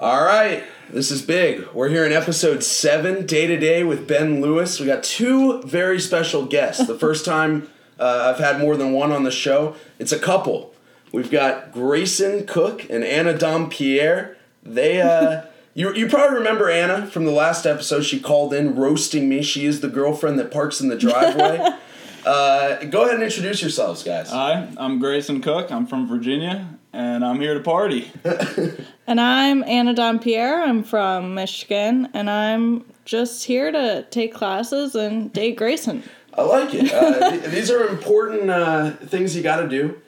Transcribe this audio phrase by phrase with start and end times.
[0.00, 1.66] All right, this is big.
[1.74, 4.78] We're here in episode seven, day to day with Ben Lewis.
[4.78, 6.86] We got two very special guests.
[6.86, 7.68] The first time
[7.98, 9.74] uh, I've had more than one on the show.
[9.98, 10.72] It's a couple.
[11.10, 14.36] We've got Grayson Cook and Anna Dompierre.
[14.62, 18.02] They, uh, you, you probably remember Anna from the last episode.
[18.02, 19.42] She called in roasting me.
[19.42, 21.58] She is the girlfriend that parks in the driveway.
[22.24, 24.30] uh, go ahead and introduce yourselves, guys.
[24.30, 25.72] Hi, I'm Grayson Cook.
[25.72, 28.10] I'm from Virginia, and I'm here to party.
[29.08, 30.62] And I'm Anna Dompierre.
[30.62, 36.02] I'm from Michigan, and I'm just here to take classes and date Grayson.
[36.34, 36.92] I like it.
[36.92, 39.98] Uh, th- these are important uh, things you got to do.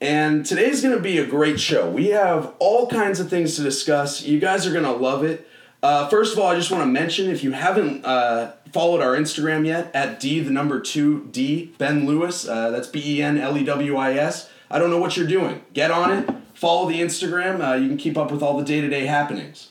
[0.00, 1.90] And today's going to be a great show.
[1.90, 4.22] We have all kinds of things to discuss.
[4.22, 5.46] You guys are going to love it.
[5.82, 9.14] Uh, first of all, I just want to mention if you haven't uh, followed our
[9.14, 12.48] Instagram yet, at D the number two D Ben Lewis.
[12.48, 14.48] Uh, that's B E N L E W I S.
[14.70, 15.62] I don't know what you're doing.
[15.72, 16.30] Get on it.
[16.54, 17.60] Follow the Instagram.
[17.60, 19.70] Uh, you can keep up with all the day to day happenings.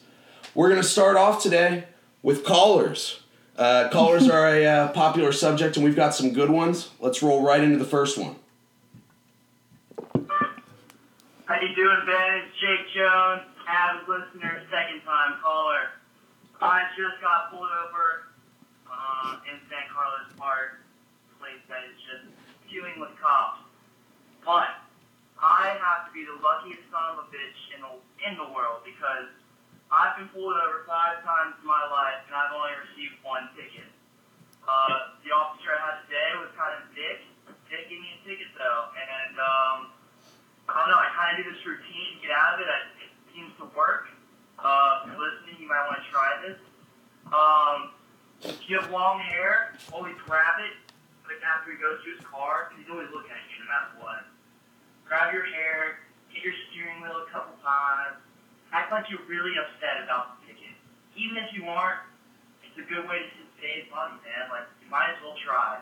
[0.54, 1.86] We're going to start off today
[2.24, 3.22] with callers.
[3.58, 6.92] Uh, callers are a uh, popular subject, and we've got some good ones.
[7.00, 8.36] Let's roll right into the first one.
[11.46, 12.42] How you doing, Ben?
[12.42, 15.90] It's Jake Jones, avid listener, second time caller.
[16.62, 18.32] I just got pulled over
[18.92, 20.80] uh, in San Carlos Park,
[21.40, 22.26] place that is just
[22.72, 23.60] queuing with cops.
[24.46, 24.85] But
[25.46, 27.94] I have to be the luckiest son of a bitch in the
[28.26, 29.30] in the world because
[29.94, 33.86] I've been pulled over five times in my life and I've only received one ticket.
[34.66, 37.22] Uh, the officer I had today was kind of dick,
[37.70, 39.78] didn't me a ticket though, and um.
[40.66, 40.98] I don't know.
[40.98, 42.66] I kind of do this routine get out of it.
[42.66, 44.10] I, it seems to work.
[44.58, 46.58] Uh, if you're listening, you might want to try this.
[47.30, 47.94] Um,
[48.42, 50.74] if you have long hair, always grab it
[51.30, 54.26] like after he goes to his car, he's always looking at you no matter what.
[55.16, 58.20] Grab your hair, hit your steering wheel a couple times.
[58.76, 60.76] Act like you're really upset about the ticket.
[61.16, 62.04] Even if you aren't,
[62.68, 64.52] it's a good way to save money, man.
[64.52, 65.80] Like, you might as well try.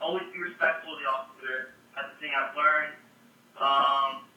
[0.00, 1.76] Always be respectful of the officer.
[1.92, 2.96] That's the thing I've learned.
[3.60, 4.32] Um,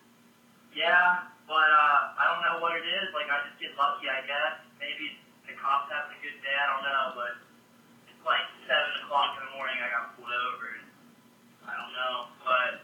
[0.76, 3.08] yeah, but uh, I don't know what it is.
[3.16, 4.60] Like I just get lucky, I guess.
[4.76, 6.52] Maybe the cops having a good day.
[6.52, 7.32] I don't know, but
[8.12, 9.80] it's like seven o'clock in the morning.
[9.80, 10.84] I got pulled over.
[10.84, 10.84] And
[11.64, 12.84] I don't know, but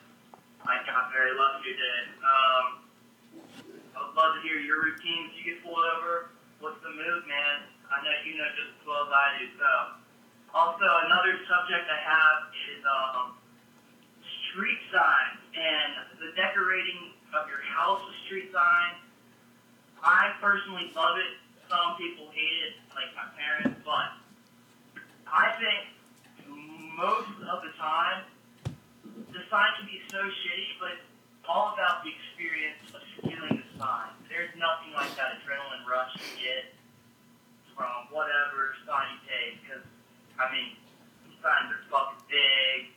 [0.63, 2.01] I got very lucky today.
[2.21, 2.65] Um,
[3.93, 6.29] I would love to hear your routine if you get pulled over.
[6.61, 7.65] What's the move, man?
[7.89, 9.45] I know you know just as well as I do.
[9.57, 9.71] So,
[10.53, 12.37] also another subject I have
[12.69, 13.25] is um
[14.53, 19.01] street signs and the decorating of your house with street signs.
[19.97, 21.41] I personally love it.
[21.65, 24.13] Some people hate it, like my parents, but
[25.25, 25.89] I think
[26.93, 28.29] most of the time
[29.15, 31.09] the sign can be so shitty, but it's
[31.45, 34.13] all about the experience of stealing the sign.
[34.29, 36.73] There's nothing like that adrenaline rush you get
[37.77, 39.85] from whatever sign you take, because
[40.37, 40.77] I mean,
[41.25, 42.93] these signs are fucking big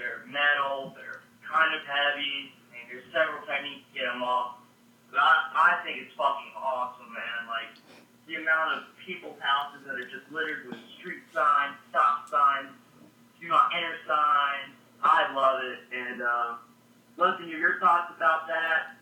[0.00, 4.64] they're metal, they're kind of heavy, and there's several techniques to get them off.
[5.12, 7.44] But I, I think it's fucking awesome, man.
[7.44, 7.76] Like,
[8.24, 12.72] the amount of people's houses that are just littered with street signs, stop signs,
[13.36, 14.79] do not enter signs.
[15.02, 16.54] I love it, and uh,
[17.16, 18.96] love to hear your thoughts about that.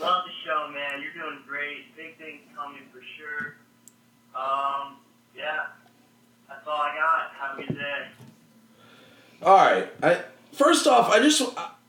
[0.00, 1.02] Love the show, man.
[1.02, 1.96] You're doing great.
[1.96, 3.54] Big things coming for sure.
[4.34, 4.96] Um,
[5.36, 5.66] yeah,
[6.48, 7.30] that's all I got.
[7.38, 8.06] Have a good day.
[9.42, 9.88] All right.
[10.02, 11.42] I first off, I just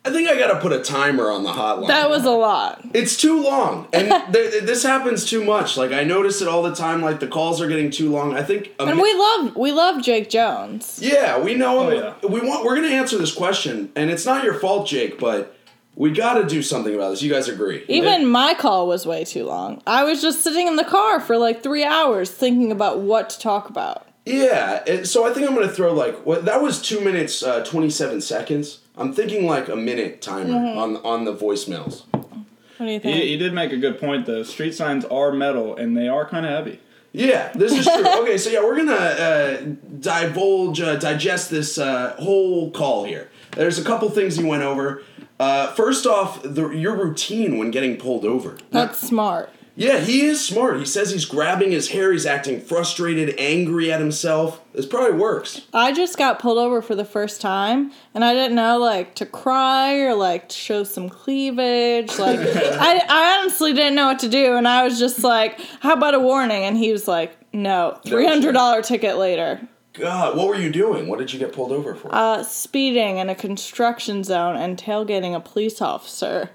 [0.06, 1.88] I think I got to put a timer on the hotline.
[1.88, 2.80] That was a lot.
[2.94, 5.78] It's too long, and th- this happens too much.
[5.78, 7.02] Like I notice it all the time.
[7.02, 8.36] Like the calls are getting too long.
[8.36, 8.72] I think.
[8.78, 11.00] a And we love we love Jake Jones.
[11.02, 11.80] Yeah, we know.
[11.80, 12.28] Oh, yeah.
[12.28, 12.64] We want.
[12.64, 15.18] We're gonna answer this question, and it's not your fault, Jake.
[15.20, 15.58] But
[15.96, 17.24] we got to do something about this.
[17.24, 17.84] You guys agree?
[17.88, 19.82] Even my call was way too long.
[19.88, 23.40] I was just sitting in the car for like three hours thinking about what to
[23.40, 24.08] talk about.
[24.26, 25.04] Yeah.
[25.04, 28.22] so I think I'm gonna throw like what that was two minutes uh, twenty seven
[28.22, 28.82] seconds.
[28.98, 30.78] I'm thinking like a minute timer Mm-hmm.
[30.78, 32.04] on on the voicemails.
[32.12, 33.16] What do you think?
[33.18, 34.44] He, he did make a good point though.
[34.44, 36.80] Street signs are metal and they are kind of heavy.
[37.14, 38.06] Yeah, this is true.
[38.24, 39.58] okay, so yeah, we're gonna uh,
[40.00, 43.30] divulge, uh, digest this uh, whole call here.
[43.52, 45.02] There's a couple things you went over.
[45.40, 48.58] Uh, first off, the, your routine when getting pulled over.
[48.72, 49.50] That's smart.
[49.78, 50.80] Yeah, he is smart.
[50.80, 52.14] He says he's grabbing his hair.
[52.14, 54.62] He's acting frustrated, angry at himself.
[54.74, 55.68] This probably works.
[55.74, 59.26] I just got pulled over for the first time, and I didn't know like to
[59.26, 62.18] cry or like to show some cleavage.
[62.18, 65.94] Like I, I honestly didn't know what to do, and I was just like, "How
[65.94, 70.48] about a warning?" And he was like, "No, three hundred dollar ticket later." God, what
[70.48, 71.08] were you doing?
[71.08, 72.14] What did you get pulled over for?
[72.14, 76.50] Uh, speeding in a construction zone and tailgating a police officer.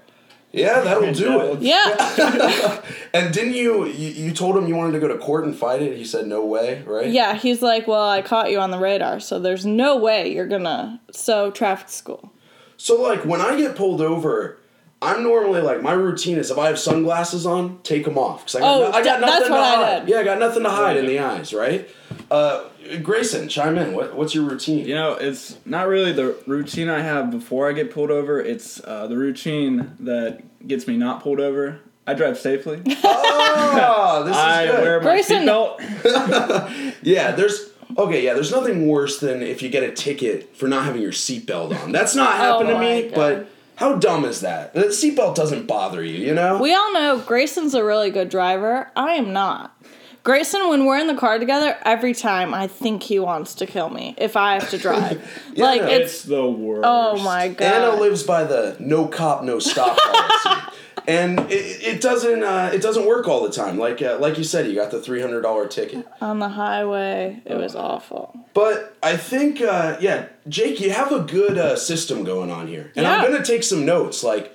[0.53, 1.61] Yeah, that'll do it.
[1.61, 2.81] Yeah.
[3.13, 5.81] And didn't you, you you told him you wanted to go to court and fight
[5.81, 5.97] it?
[5.97, 7.07] He said no way, right?
[7.09, 10.47] Yeah, he's like, Well, I caught you on the radar, so there's no way you're
[10.47, 12.31] gonna so traffic school.
[12.77, 14.57] So like when I get pulled over,
[15.01, 18.55] I'm normally like my routine is if I have sunglasses on, take them off because
[18.55, 19.99] I got, Oh, no- I got that- that's nothing to what I hide.
[20.05, 20.09] did.
[20.09, 21.89] Yeah, I got nothing to hide in the eyes, right?
[22.31, 22.63] Uh,
[23.03, 23.93] Grayson, chime in.
[23.93, 24.87] What, what's your routine?
[24.87, 28.39] You know, it's not really the routine I have before I get pulled over.
[28.39, 31.79] It's uh, the routine that gets me not pulled over.
[32.07, 32.81] I drive safely.
[33.03, 34.81] Oh, this is I good.
[34.81, 36.95] wear my Grayson- seatbelt.
[37.03, 38.23] Yeah, there's okay.
[38.23, 41.77] Yeah, there's nothing worse than if you get a ticket for not having your seatbelt
[41.83, 41.91] on.
[41.91, 43.15] That's not happened to Oh my me, God.
[43.15, 44.73] but how dumb is that?
[44.73, 46.61] The seatbelt doesn't bother you, you know?
[46.61, 48.89] We all know Grayson's a really good driver.
[48.95, 49.75] I am not.
[50.23, 53.89] Grayson, when we're in the car together, every time I think he wants to kill
[53.89, 55.19] me if I have to drive.
[55.53, 56.83] Yeah, like no, it's It's the worst.
[56.85, 57.65] oh my god.
[57.65, 60.77] Anna lives by the no cop, no stop policy.
[61.07, 61.53] And it,
[61.95, 63.77] it doesn't uh, it doesn't work all the time.
[63.79, 66.07] Like uh, like you said, you got the three hundred dollar ticket.
[66.21, 67.41] on the highway.
[67.43, 68.37] It was awful.
[68.53, 72.91] But I think, uh, yeah, Jake, you have a good uh, system going on here,
[72.95, 74.23] and I'm gonna take some notes.
[74.23, 74.50] Like,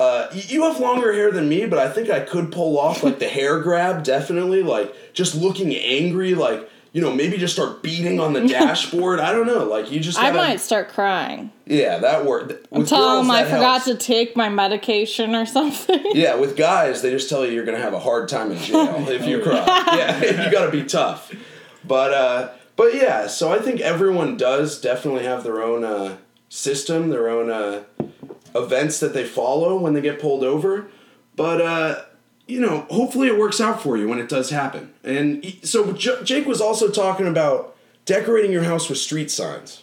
[0.00, 3.18] uh, you have longer hair than me, but I think I could pull off like
[3.18, 4.62] the hair grab, definitely.
[4.62, 9.20] Like, just looking angry, like you know, maybe just start beating on the dashboard.
[9.20, 10.18] I don't know, like you just.
[10.18, 11.52] I Gotta, might start crying.
[11.66, 12.50] Yeah, that worked.
[12.72, 13.84] Tell girls, him I forgot helps.
[13.84, 15.98] to take my medication or something.
[16.14, 19.06] Yeah, with guys, they just tell you you're gonna have a hard time in jail
[19.08, 19.64] if you cry.
[19.96, 21.32] Yeah, you gotta be tough.
[21.84, 26.16] But uh, but yeah, so I think everyone does definitely have their own uh,
[26.48, 27.84] system, their own uh,
[28.54, 30.88] events that they follow when they get pulled over.
[31.36, 32.02] But uh,
[32.46, 34.92] you know, hopefully it works out for you when it does happen.
[35.04, 39.82] And he- so J- Jake was also talking about decorating your house with street signs.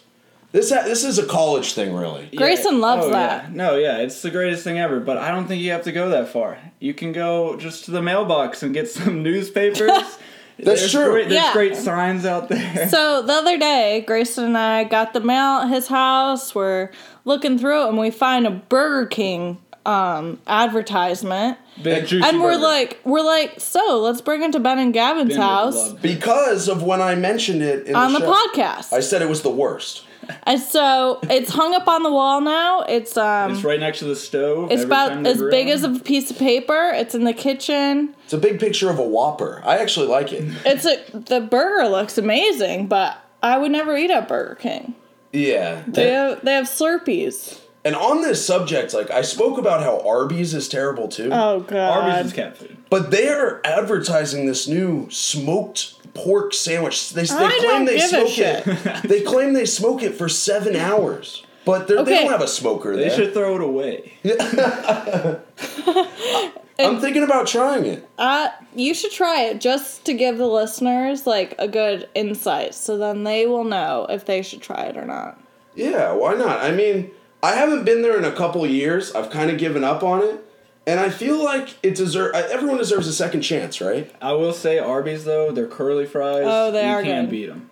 [0.52, 2.30] This ha- this is a college thing, really.
[2.34, 3.44] Grayson loves oh, that.
[3.44, 3.50] Yeah.
[3.54, 4.98] No, yeah, it's the greatest thing ever.
[5.00, 6.58] But I don't think you have to go that far.
[6.80, 9.90] You can go just to the mailbox and get some newspapers.
[10.60, 11.10] That's there's true.
[11.12, 11.52] Great, there's Yeah.
[11.52, 12.88] great signs out there.
[12.88, 16.52] So the other day, Grayson and I got the mail at his house.
[16.52, 16.90] We're
[17.28, 21.56] looking through it and we find a Burger King um, advertisement.
[21.82, 22.62] Big juicy and we're burger.
[22.62, 26.82] like, we're like, so let's bring it to Ben and Gavin's Ben house Because of
[26.82, 28.32] when I mentioned it in on the show.
[28.32, 28.92] podcast.
[28.92, 30.04] I said it was the worst.
[30.42, 32.82] and so it's hung up on the wall now.
[32.82, 34.70] It's um, It's right next to the stove.
[34.72, 35.50] it's about as grill.
[35.50, 36.90] big as a piece of paper.
[36.94, 38.14] It's in the kitchen.
[38.24, 39.62] It's a big picture of a Whopper.
[39.64, 40.44] I actually like it.
[40.66, 44.94] It's a the burger looks amazing, but I would never eat at Burger King.
[45.38, 45.82] Yeah.
[45.86, 47.60] They have they have Slurpees.
[47.84, 51.30] And on this subject, like I spoke about how Arby's is terrible too.
[51.32, 52.04] Oh god.
[52.04, 52.76] Arby's is cat food.
[52.90, 57.10] but they are advertising this new smoked pork sandwich.
[57.10, 58.66] They, they I claim don't they give a smoke shit.
[58.66, 59.02] it.
[59.08, 61.44] they claim they smoke it for seven hours.
[61.64, 62.22] But they're they Okay.
[62.22, 63.16] don't have a smoker They there.
[63.16, 64.14] should throw it away.
[66.78, 68.08] I'm thinking about trying it.
[68.18, 72.96] Uh, you should try it just to give the listeners like a good insight, so
[72.96, 75.40] then they will know if they should try it or not.
[75.74, 76.60] Yeah, why not?
[76.60, 77.10] I mean,
[77.42, 79.12] I haven't been there in a couple years.
[79.14, 80.44] I've kind of given up on it.
[80.86, 82.34] And I feel like it deserve.
[82.34, 84.10] Everyone deserves a second chance, right?
[84.22, 86.44] I will say Arby's though, their curly fries.
[86.46, 87.30] Oh, they you are can't good.
[87.30, 87.68] beat them.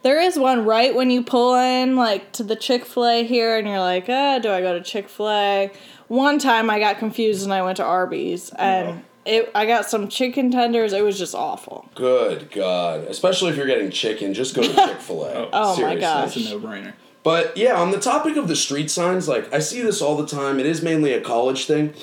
[0.00, 3.58] There is one right when you pull in like to the Chick Fil A here,
[3.58, 5.72] and you're like, uh, do I go to Chick Fil A?
[6.08, 10.08] One time I got confused and I went to Arby's, and it I got some
[10.08, 10.92] chicken tenders.
[10.92, 11.88] It was just awful.
[11.94, 13.00] Good God.
[13.04, 15.34] Especially if you're getting chicken, just go to Chick fil A.
[15.34, 15.48] Oh.
[15.52, 16.34] oh my gosh.
[16.34, 16.92] That's a no-brainer.
[17.22, 20.26] But yeah, on the topic of the street signs, like I see this all the
[20.26, 20.60] time.
[20.60, 21.94] It is mainly a college thing.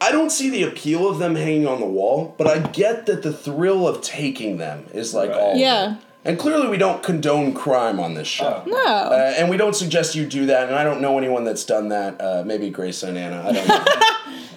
[0.00, 3.22] I don't see the appeal of them hanging on the wall, but I get that
[3.22, 5.38] the thrill of taking them is like Right.
[5.38, 5.52] all.
[5.52, 5.96] of Yeah.
[6.24, 6.28] It.
[6.28, 8.62] And clearly, we don't condone crime on this show.
[8.66, 8.76] No.
[8.84, 11.88] Uh, and we don't suggest you do that, and I don't know anyone that's done
[11.88, 12.20] that.
[12.20, 13.42] Uh, maybe Grace and Anna.
[13.46, 13.84] I don't know.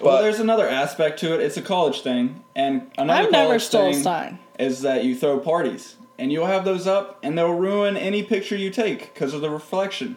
[0.02, 1.40] well, there's another aspect to it.
[1.40, 4.38] It's a college thing, and another I've never college stole a thing sign.
[4.58, 8.56] is that you throw parties, and you'll have those up, and they'll ruin any picture
[8.56, 10.16] you take because of the reflection.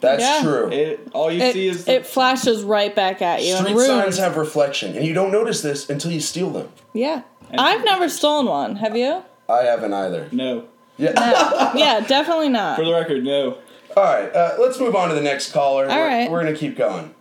[0.00, 0.42] That's Yeah.
[0.42, 0.70] true.
[0.70, 3.86] It all you It, see is it flashes right back at you and Street ruins.
[3.88, 6.68] signs have reflection, and you don't notice this until you steal them.
[6.92, 7.22] yeah.
[7.56, 8.76] I've never stolen one.
[8.76, 9.22] Have you?
[9.48, 10.28] I haven't either.
[10.32, 10.64] no.
[10.98, 11.72] Yeah.
[11.76, 12.78] Yeah, definitely not.
[12.78, 13.58] For the record, no.
[13.96, 15.88] All right, uh, let's move on to the next caller.
[15.88, 16.30] All we're, right.
[16.30, 17.14] we're gonna keep going.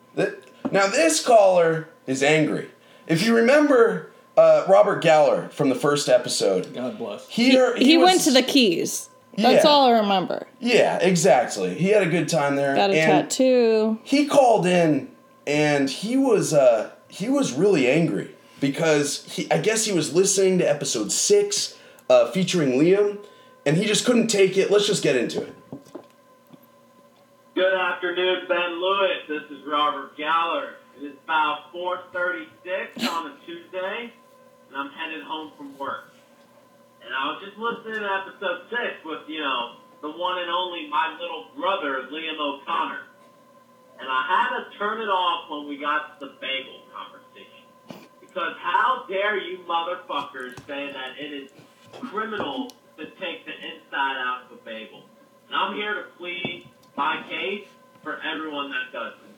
[0.72, 2.69] Now this caller is angry.
[3.07, 7.27] If you remember uh, Robert Galler from the first episode, God bless.
[7.29, 9.10] he he, he, went was- to the keys.
[9.38, 9.69] That's Yeah.
[9.69, 10.48] all I remember.
[10.60, 11.75] yeah exactly.
[11.75, 12.75] He had a good time there.
[12.75, 14.00] Got a and tattoo.
[14.03, 15.10] He called in
[15.46, 20.57] and he was uh, he was really angry because he I guess he was listening
[20.60, 21.77] to episode six
[22.10, 23.19] uh, featuring Liam,
[23.67, 24.71] and he just couldn't take it.
[24.71, 25.53] Let's just get into it.
[27.53, 29.27] Good afternoon, Ben Lewis.
[29.27, 30.75] This is Robert Galler.
[30.95, 34.13] It is about 4:36 on a Tuesday,
[34.69, 36.13] and I'm headed home from work.
[37.03, 40.88] And I was just listening to episode six with you know the one and only
[40.88, 43.03] my little brother Liam O'Connor,
[44.00, 48.55] and I had to turn it off when we got to the bagel conversation because
[48.59, 51.51] how dare you motherfuckers say that it is
[52.00, 55.04] criminal to take the inside out of a bagel?
[55.48, 57.68] And I'm here to plead my case
[58.04, 59.36] for everyone that does it.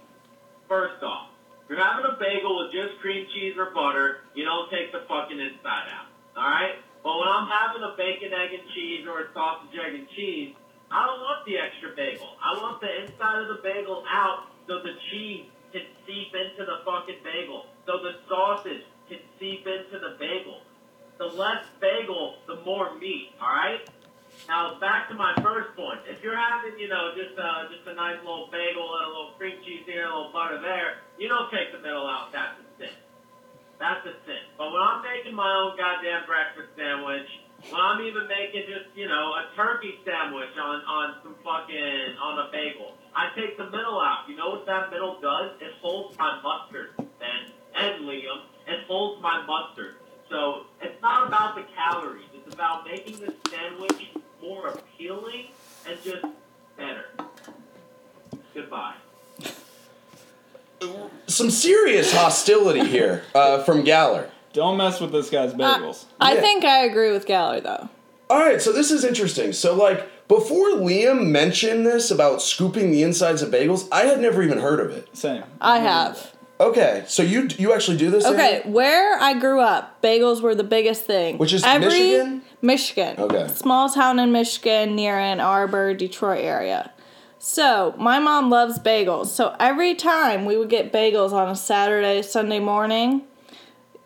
[0.67, 1.29] First off,
[1.63, 5.05] if you're having a bagel with just cream cheese or butter, you don't take the
[5.07, 6.09] fucking inside out.
[6.37, 6.81] Alright?
[7.03, 10.55] But when I'm having a bacon, egg, and cheese or a sausage, egg, and cheese,
[10.91, 12.33] I don't want the extra bagel.
[12.41, 16.81] I want the inside of the bagel out so the cheese can seep into the
[16.83, 17.65] fucking bagel.
[17.85, 20.61] So the sausage can seep into the bagel.
[21.19, 23.83] The less bagel, the more meat, alright?
[24.47, 25.99] Now back to my first point.
[26.07, 29.35] If you're having, you know, just uh, just a nice little bagel and a little
[29.35, 32.31] cream cheese here, a little butter there, you don't take the middle out.
[32.31, 32.95] That's a sin.
[33.83, 34.47] That's a sin.
[34.55, 37.27] But when I'm making my own goddamn breakfast sandwich,
[37.67, 42.47] when I'm even making just, you know, a turkey sandwich on on some fucking on
[42.47, 44.23] a bagel, I take the middle out.
[44.31, 45.51] You know what that middle does?
[45.59, 48.47] It holds my mustard, Ben and Liam.
[48.71, 49.99] It holds my mustard.
[50.29, 52.25] So it's not about the calories.
[52.33, 54.09] It's about making the sandwich
[54.41, 55.47] more appealing
[55.87, 56.23] and just
[56.77, 57.05] better.
[58.53, 58.95] Goodbye.
[61.27, 64.29] Some serious hostility here uh, from Galler.
[64.53, 66.05] Don't mess with this guy's bagels.
[66.19, 66.41] I Yeah.
[66.41, 67.89] think I agree with Galler though.
[68.29, 69.53] All right, so this is interesting.
[69.53, 74.43] So, like, before Liam mentioned this about scooping the insides of bagels, I had never
[74.43, 75.07] even heard of it.
[75.17, 75.43] Same.
[75.59, 76.31] I have.
[76.61, 78.25] Okay, so you you actually do this?
[78.25, 78.71] Okay, Amy?
[78.73, 81.37] where I grew up, bagels were the biggest thing.
[81.37, 82.41] Which is Michigan?
[82.61, 83.15] Michigan.
[83.17, 83.47] Okay.
[83.47, 86.91] Small town in Michigan near Ann Arbor, Detroit area.
[87.41, 89.27] So, my mom loves bagels.
[89.27, 93.21] So, every time we would get bagels on a Saturday, Sunday morning,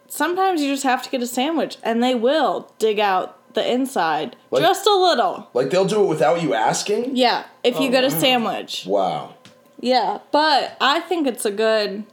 [0.07, 4.35] sometimes you just have to get a sandwich and they will dig out the inside
[4.51, 5.47] Like- just a little.
[5.55, 7.15] Like they'll do it without you asking?
[7.15, 8.85] Yeah, if you Oh, get a sandwich.
[8.85, 9.33] Wow.
[9.79, 12.03] Yeah, but I think it's a good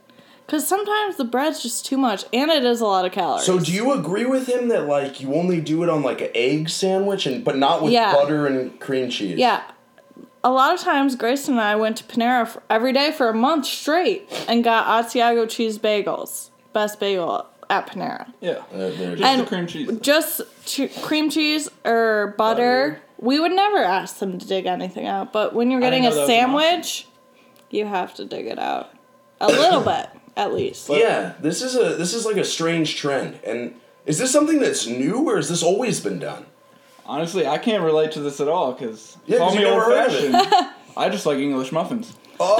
[0.50, 3.44] cuz sometimes the bread's just too much and it is a lot of calories.
[3.46, 6.30] So do you agree with him that like you only do it on like an
[6.34, 8.12] egg sandwich and but not with Yeah.
[8.12, 9.38] butter and cream cheese?
[9.38, 9.62] Yeah.
[10.42, 13.34] A lot of times, Grace and I went to Panera for, every day for a
[13.34, 16.48] month straight and got Asiago cheese bagels.
[16.72, 18.32] Best bagel at Panera.
[18.40, 18.52] Yeah.
[18.72, 19.98] Uh, there- Just And the cream cheese.
[20.00, 23.02] Just ch- cream cheese or butter.
[23.18, 26.06] We would never ask them to dig anything out, but when you're I didn't getting
[26.06, 27.06] a that was an sandwich,
[27.70, 28.88] you have to dig it out
[29.42, 30.08] a little bit
[30.40, 30.88] at least.
[30.88, 33.38] yeah, this is a this is like a strange trend.
[33.44, 33.74] And
[34.06, 36.46] is this something that's new or has this always been done?
[37.06, 40.06] Honestly, I can't relate to this at all because Yeah, 'cause call me old heard
[40.06, 40.32] of it.
[40.32, 40.70] fashioned.
[40.96, 42.12] I just like English muffins.
[42.38, 42.56] Oh,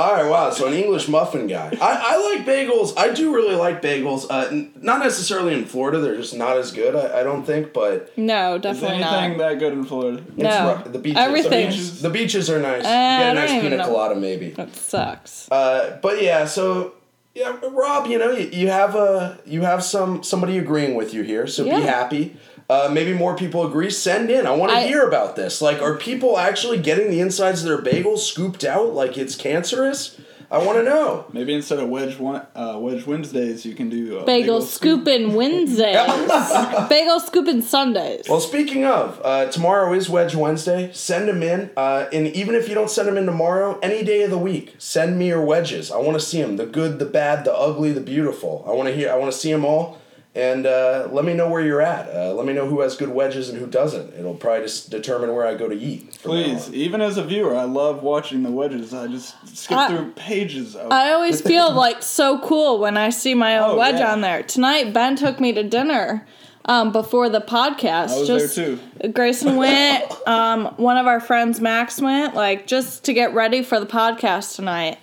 [0.00, 0.50] All right, wow.
[0.50, 1.68] So an English muffin guy.
[1.80, 2.94] I, I like bagels.
[2.96, 4.26] I do really like bagels.
[4.30, 5.98] Uh, n- not necessarily in Florida.
[6.00, 6.94] They're just not as good.
[6.96, 7.72] I, I don't think.
[7.72, 9.48] But No, Is definitely anything not.
[9.50, 10.22] that good in Florida?
[10.28, 10.82] it's No.
[10.84, 11.18] ru- the beaches.
[11.18, 11.50] Everything.
[11.50, 12.84] The beaches, the beaches are nice.
[12.84, 13.84] Uh, you get a don't nice even pina know.
[13.86, 14.50] colada, maybe.
[14.50, 15.50] That sucks.
[15.50, 16.94] Uh, but yeah, so
[17.34, 21.22] yeah, Rob, you know, you, you have a you have some somebody agreeing with you
[21.22, 21.76] here, so Yeah.
[21.80, 22.36] be happy.
[22.70, 23.90] Uh, maybe more people agree.
[23.90, 24.46] Send in.
[24.46, 25.60] I want to hear about this.
[25.60, 30.16] Like, are people actually getting the insides of their bagels scooped out like it's cancerous?
[30.52, 31.26] I want to know.
[31.32, 35.00] Maybe instead of wedge one, uh, wedge Wednesdays, you can do uh, Bagel scoop.
[35.00, 35.96] scooping Wednesdays.
[36.88, 38.26] Bagel scooping Sundays.
[38.28, 40.92] Well, speaking of, uh, tomorrow is Wedge Wednesday.
[40.92, 44.22] Send them in, uh, and even if you don't send them in tomorrow, any day
[44.22, 45.92] of the week, send me your wedges.
[45.92, 46.56] I want to see them.
[46.56, 48.64] The good, the bad, the ugly, the beautiful.
[48.66, 49.10] I want to hear.
[49.10, 49.99] I want to see them all.
[50.32, 52.08] And uh, let me know where you're at.
[52.14, 54.14] Uh, let me know who has good wedges and who doesn't.
[54.14, 56.18] It'll probably just determine where I go to eat.
[56.22, 58.94] Please, even as a viewer, I love watching the wedges.
[58.94, 60.92] I just skip I- through pages of.
[60.92, 64.12] I always feel like so cool when I see my own Oh, wedge yeah.
[64.12, 64.44] on there.
[64.44, 66.24] Tonight, Ben took me to dinner
[66.66, 68.10] um, before the podcast.
[68.10, 69.08] I was just, there too.
[69.12, 70.12] Grayson went.
[70.28, 74.54] Um, one of our friends, Max, went like just to get ready for the podcast
[74.54, 74.98] tonight,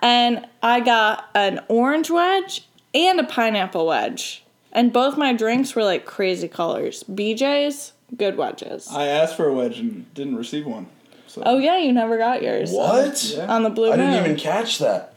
[0.00, 5.84] and I got an orange wedge and a pineapple wedge, and both my drinks were
[5.84, 7.04] like crazy colors.
[7.04, 8.88] BJ's, good wedges.
[8.90, 10.86] I asked for a wedge and didn't receive one.
[11.26, 12.70] So oh yeah, you never got yours.
[12.72, 13.22] What?
[13.24, 13.46] Yeah.
[13.54, 14.00] On the blue moon.
[14.00, 15.14] I didn't even catch that.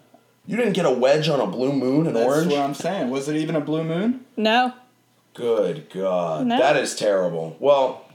[0.48, 2.52] You didn't get a wedge on a blue moon and that's orange?
[2.52, 3.10] what I'm saying.
[3.10, 4.24] Was it even a blue moon?
[4.38, 4.74] No.
[5.34, 6.58] Good God, No.
[6.58, 7.58] that is terrible.
[7.60, 8.06] Well,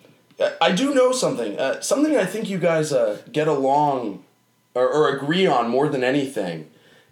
[0.41, 1.59] I- I do know something.
[1.59, 4.25] Uh, something I think you guys uh, get along
[4.75, 6.71] or, or agree on more than anything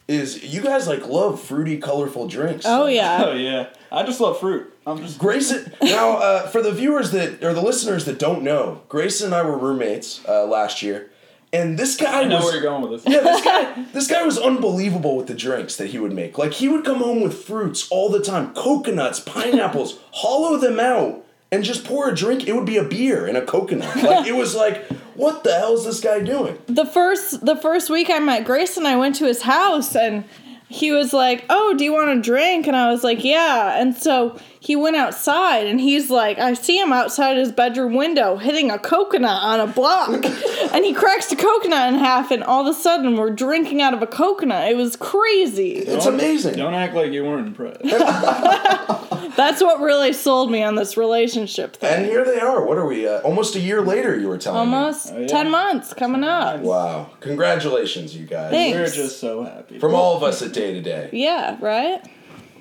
[0.08, 2.64] is you guys like love fruity, colorful drinks.
[2.66, 3.22] Oh yeah.
[3.26, 4.72] Oh yeah, I just love fruit.
[4.86, 5.72] I'm just Grayson.
[5.82, 9.42] Now, uh, for the viewers that or the listeners that don't know, Grayson and I
[9.42, 11.10] were roommates uh, last year,
[11.52, 13.12] and this guy I know was where you're going with this.
[13.12, 16.38] yeah, this guy, this guy was unbelievable with the drinks that he would make.
[16.38, 21.22] Like he would come home with fruits all the time, coconuts, pineapples, hollow them out,
[21.50, 22.46] and just pour a drink.
[22.46, 23.96] It would be a beer and a coconut.
[24.02, 26.58] Like it was like, what the hell is this guy doing?
[26.66, 30.24] the first the first week I met Grayson, I went to his house and
[30.70, 33.96] he was like, "Oh, do you want a drink?" And I was like, "Yeah." And
[33.96, 38.70] so he went outside and he's like, I see him outside his bedroom window hitting
[38.70, 40.10] a coconut on a block.
[40.72, 43.94] and he cracks the coconut in half and all of a sudden we're drinking out
[43.94, 44.68] of a coconut.
[44.70, 45.72] It was crazy.
[45.76, 46.56] It's Don't- amazing.
[46.56, 47.80] Don't act like you weren't impressed.
[49.36, 51.94] That's what really sold me on this relationship thing.
[51.94, 52.64] And here they are.
[52.64, 53.06] What are we?
[53.06, 54.74] Uh, almost a year later, you were telling me.
[54.76, 55.26] Almost Oh, yeah.
[55.28, 56.60] 10 months coming up.
[56.60, 57.10] Wow!
[57.20, 58.50] Congratulations, you guys.
[58.50, 58.76] Thanks.
[58.76, 59.78] We're just so happy.
[59.78, 61.10] From all of us at Day to Day.
[61.12, 62.00] Yeah, right?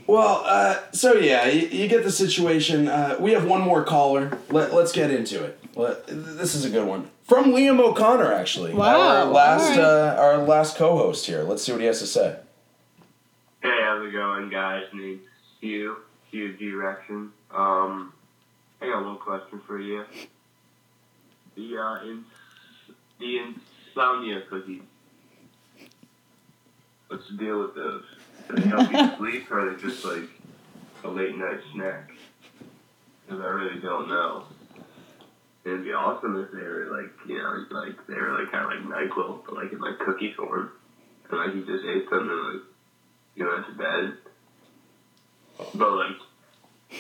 [0.08, 2.88] Well, uh, so yeah, you, you get the situation.
[2.88, 4.38] Uh, we have one more caller.
[4.50, 5.60] Let, let's get into it.
[5.76, 8.74] Let, this is a good one from Liam O'Connor, actually.
[8.74, 9.80] Wow, Our last, alright.
[9.80, 11.44] uh, our last co-host here.
[11.44, 12.40] Let's see what he has to say.
[13.62, 14.86] Hey, how's it going, guys?
[14.94, 15.22] Name's
[15.60, 15.98] Hugh,
[16.32, 16.72] Hugh G.
[16.72, 17.32] Rection.
[17.54, 18.14] Um,
[18.82, 20.06] I got a little question for you.
[21.56, 22.26] The, uh, ins-
[23.20, 24.82] the insomnia cookies.
[27.10, 28.04] What's the deal with those?
[28.50, 30.30] They help you sleep, or are they just like
[31.04, 32.12] a late night snack?
[33.26, 34.46] Because I really don't know.
[35.66, 38.72] It'd be awesome if they were like, you know, like they were like kind of
[38.72, 40.72] like Nyquil, but like in like cookie form,
[41.30, 42.64] and like you just ate them and like
[43.36, 44.18] you went to bed.
[45.76, 46.16] But like,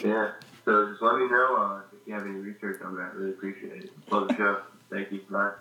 [0.04, 0.32] yeah.
[0.66, 3.16] So just let me know uh, if you have any research on that.
[3.16, 4.12] Really appreciate it.
[4.12, 4.62] Love the show.
[4.92, 5.22] Thank you.
[5.30, 5.54] Bye.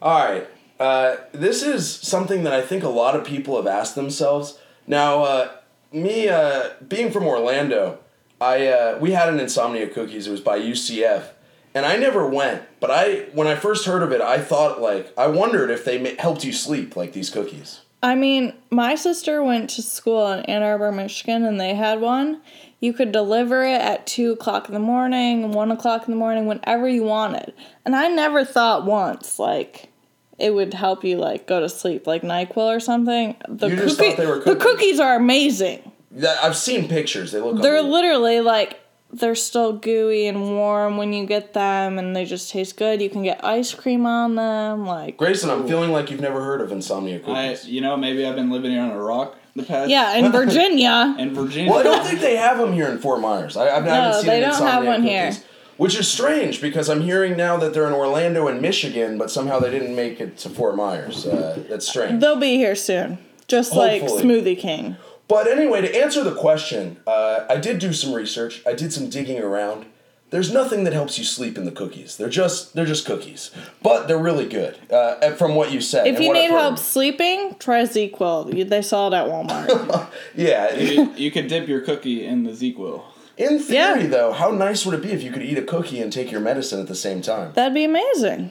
[0.00, 0.48] All right.
[0.78, 4.58] Uh, this is something that I think a lot of people have asked themselves.
[4.86, 5.50] Now, uh,
[5.92, 7.98] me uh, being from Orlando,
[8.40, 10.26] I uh, we had an insomnia cookies.
[10.26, 11.28] It was by UCF,
[11.74, 12.62] and I never went.
[12.80, 15.98] But I, when I first heard of it, I thought like I wondered if they
[15.98, 17.80] ma- helped you sleep like these cookies.
[18.02, 22.42] I mean, my sister went to school in Ann Arbor, Michigan, and they had one.
[22.78, 26.46] You could deliver it at 2 o'clock in the morning, 1 o'clock in the morning,
[26.46, 27.54] whenever you wanted.
[27.84, 29.90] And I never thought once, like,
[30.38, 33.36] it would help you, like, go to sleep, like NyQuil or something.
[33.48, 34.62] The, You just thought they were the cookies.
[34.62, 35.92] cookies are amazing.
[36.10, 37.32] That- I've seen pictures.
[37.32, 37.62] They look.
[37.62, 37.90] They're unbelievable.
[37.92, 38.80] literally, like,
[39.12, 43.00] they're still gooey and warm when you get them, and they just taste good.
[43.00, 45.16] You can get ice cream on them, like...
[45.16, 47.66] Grayson, I'm feeling like you've never heard of insomnia I, cookies.
[47.68, 49.88] you know, maybe I've been living here on a rock the past.
[49.90, 51.14] Yeah, in Virginia.
[51.18, 51.70] In Virginia.
[51.70, 53.56] well, I don't think they have them here in Fort Myers.
[53.56, 55.28] I, I've No, haven't seen they an don't have insomnia one here.
[55.30, 55.44] cookies,
[55.76, 59.58] Which is strange because I'm hearing now that they're in Orlando and Michigan, but somehow
[59.58, 61.26] they didn't make it to Fort Myers.
[61.26, 62.20] Uh, that's strange.
[62.20, 63.18] They'll be here soon.
[63.46, 64.96] Just like Smoothie King.
[65.28, 68.62] But anyway, to answer the question, uh, I did do some research.
[68.66, 69.86] I did some digging around.
[70.30, 72.16] There's nothing that helps you sleep in the cookies.
[72.16, 74.76] They're just they're just cookies, but they're really good.
[74.90, 78.68] Uh, from what you said, If you need help sleeping, try ZzzQuil.
[78.68, 80.08] They sell it at Walmart.
[80.34, 80.74] yeah.
[80.74, 83.02] you, you could dip your cookie in the ZzzQuil.
[83.36, 84.06] In theory, Yeah.
[84.06, 86.40] though, how nice would it be if you could eat a cookie and take your
[86.40, 87.52] medicine at the same time?
[87.54, 88.50] That'd be amazing.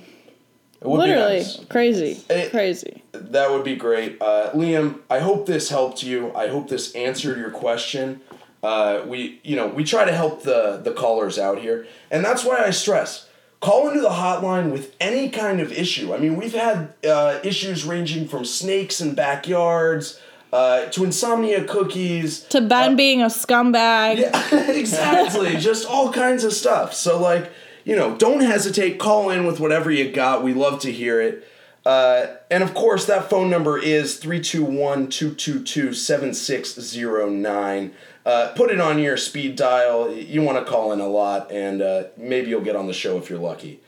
[0.82, 1.60] It would be Literally nice.
[1.69, 2.19] crazy.
[2.30, 3.04] It- crazy.
[3.13, 4.21] That would be great.
[4.21, 6.32] Uh, Liam, I hope this helped you.
[6.36, 8.21] I hope this answered your question.
[8.62, 12.43] Uh, we, you know, we try to help the the callers out here, and that's
[12.43, 13.28] why I stress
[13.62, 16.13] call into the hotline with any kind of issue.
[16.13, 20.19] I mean, we've had uh, issues ranging from snakes in backyards
[20.56, 22.39] uh, to insomnia cookies.
[22.46, 24.20] To Ben being a scumbag.
[24.20, 25.58] Yeah, exactly.
[25.58, 26.94] Just all kinds of stuff.
[26.94, 27.52] So, like,
[27.84, 28.98] you know, don't hesitate.
[28.98, 30.44] Call in with whatever you got.
[30.44, 31.46] We love to hear it.
[31.86, 37.94] Uh, and of course, that phone number is 321 222 7609.
[38.26, 40.10] Uh, Put it on your speed dial.
[40.10, 43.18] You want to call in a lot, and uh, maybe you'll get on the show
[43.18, 43.82] if you're lucky.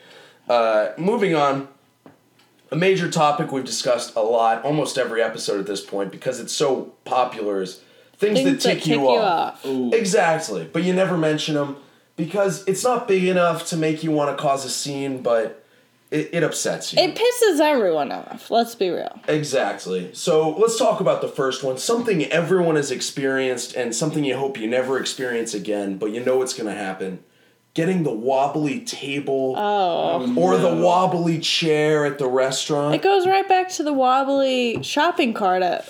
[0.49, 1.69] Uh, moving on,
[2.71, 6.53] a major topic we've discussed a lot, almost every episode at this point, because it's
[6.53, 7.81] so popular, is
[8.17, 9.65] things, Things that tick, you, off.
[9.65, 9.93] Ooh.
[9.93, 11.77] Exactly, but you never mention them
[12.15, 15.63] because it's not big enough to make you want to cause a scene, but
[16.09, 17.01] it, it upsets you.
[17.01, 18.49] It pisses everyone off.
[18.49, 19.19] Let's be real.
[19.27, 20.09] exactly.
[20.13, 21.77] So let's talk about the first one.
[21.77, 26.41] Something everyone has experienced and something you hope you never experience again, but you know
[26.41, 27.23] it's going to happen.
[27.77, 30.33] Getting the wobbly table Oh.
[30.35, 32.95] or the wobbly chair at the restaurant.
[32.95, 35.85] It goes right back to the wobbly shopping cart at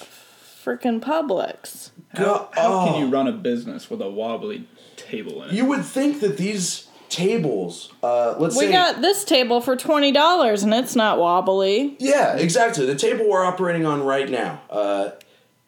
[0.65, 1.91] freaking Publix.
[2.13, 2.86] Go- How oh.
[2.91, 5.56] can you run a business with a wobbly table in it?
[5.56, 9.78] You would think that these tables, uh, let's say We say, got this table for
[9.78, 11.95] twenty dollars and it's not wobbly.
[12.00, 12.86] yeah, exactly.
[12.86, 15.12] The table we're operating on right now, uh,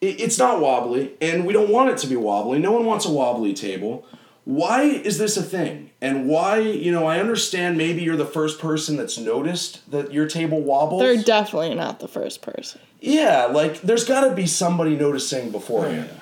[0.02, 2.58] it, it's not wobbly, and we don't want it to be wobbly.
[2.58, 4.04] No one wants a wobbly table,
[4.44, 5.90] why is this a thing?
[6.00, 10.26] And why, you know, I understand maybe you're the first person that's noticed that your
[10.26, 11.02] table wobbles.
[11.02, 12.80] They're definitely not the first person.
[13.00, 16.08] yeah, like there's got to be somebody noticing beforehand.
[16.12, 16.19] Oh,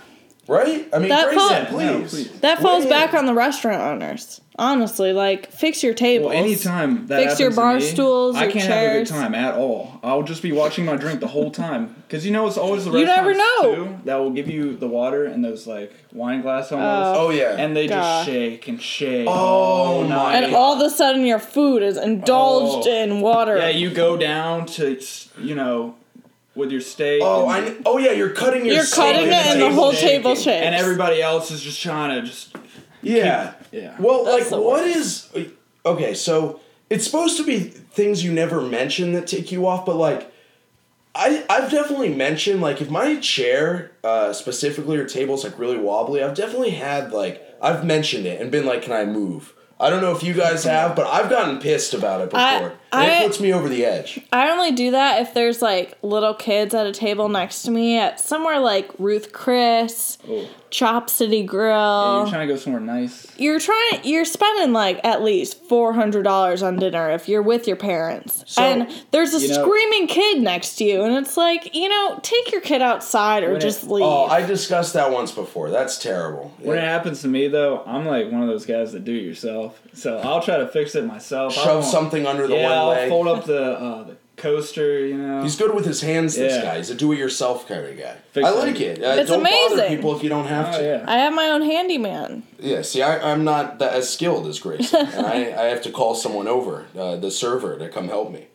[0.49, 0.89] Right?
[0.95, 1.87] I mean, That Grayson, fall- please.
[1.87, 2.41] No, please.
[2.41, 4.41] That falls Weigh back on the restaurant owners.
[4.61, 6.31] Honestly, like fix your tables.
[6.31, 9.07] Well, anytime that Fix your happens to bar me, stools, I can't have a good
[9.07, 10.01] time at all.
[10.03, 12.91] I'll just be watching my drink the whole time because you know it's always the
[12.91, 13.75] You never restaurants, know.
[13.85, 17.31] too, that will give you the water and those like wine glass oh, almost, Oh,
[17.31, 17.57] yeah.
[17.57, 18.25] and they God.
[18.25, 19.29] just oh, shake and shake.
[19.29, 20.43] Oh, all my night.
[20.45, 23.03] And all of a sudden, your food is indulged Oh.
[23.03, 23.59] in water.
[23.59, 24.99] Yeah, you go down to
[25.41, 25.95] you know
[26.59, 27.23] with your steak.
[27.25, 27.75] Oh, I.
[27.87, 28.13] Oh, yeah.
[28.13, 28.75] You're cutting your.
[28.75, 30.53] You're steak cutting it, and the table's whole table shaking.
[30.53, 30.67] shakes.
[30.67, 32.55] and everybody else is just trying to just
[33.01, 33.55] Yeah.
[33.73, 33.97] yeah.
[33.99, 35.31] Well, That's like, what is?
[35.87, 39.97] Okay, so it's supposed to be things you never mention that take you off, but
[39.97, 40.31] like,
[41.15, 46.23] I I've definitely mentioned like if my chair uh, specifically or table's like really wobbly,
[46.23, 49.55] I've definitely had like I've mentioned it and been like, can I move?
[49.81, 52.73] I don't know if you guys have, but I've gotten pissed about it before, I-
[52.93, 54.21] and I- it puts me over the edge.
[54.33, 57.99] I only do that if there's like little kids at a table next to me
[57.99, 60.47] at somewhere like Ruth Chris, Oh.
[60.71, 62.19] Chop City Yeah, Grill.
[62.19, 63.27] you're trying to go somewhere nice.
[63.39, 67.67] you're trying you're spending like at least four hundred dollars on dinner if you're with
[67.67, 71.39] your parents So, and there's a you know- screaming kid next to you and it's
[71.39, 74.93] like you know take your kid outside or When it- just leave Oh, I discussed
[74.93, 75.71] that once before.
[75.71, 76.53] That's terrible.
[76.61, 79.23] When it happens to me though, I'm like one of those guys that do it
[79.23, 79.81] yourself.
[79.95, 81.55] So I'll try to fix it myself.
[81.55, 83.09] Shove something under the yeah, one I'll leg.
[83.09, 85.05] fold up the uh, the coaster.
[85.07, 86.37] You know, He's good with his hands.
[86.37, 86.63] This Yeah.
[86.63, 86.77] guy.
[86.79, 88.17] He's a do-it-yourself kind of guy.
[88.33, 88.57] Fix I it.
[88.57, 89.03] like it.
[89.03, 89.97] Uh, It's don't bother amazing.
[89.97, 90.85] people if you don't have oh to.
[90.85, 91.05] yeah.
[91.07, 95.07] i have my own handyman Yeah, see, I, I'm not that as skilled as Grayson,
[95.15, 98.47] and I, I have to call someone over, uh, the server, to come help me.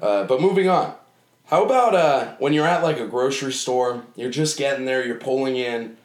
[0.00, 0.94] Uh, but moving on,
[1.46, 5.16] how about uh, when you're at like a grocery store, you're just getting there, you're
[5.16, 5.96] pulling in,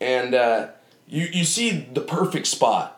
[0.00, 0.68] and uh,
[1.08, 2.95] you you see the perfect spot,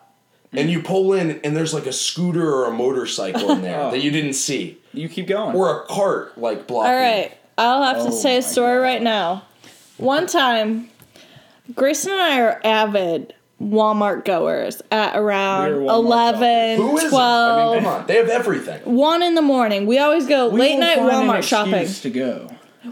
[0.53, 3.91] and you pull in, and there's like a scooter or a motorcycle in there Oh.
[3.91, 5.55] that you didn't see, You keep going.
[5.55, 6.91] or a cart like blocking.
[6.91, 9.43] all right i'll have to Oh say a story right now
[9.97, 10.89] one time
[11.75, 17.75] grayson and i are avid walmart goers at around We're 11 Who is 12 I
[17.75, 18.79] mean, come on, they have everything.
[18.85, 22.09] one in the morning we always go We late night find an walmart shopping to
[22.09, 22.49] go.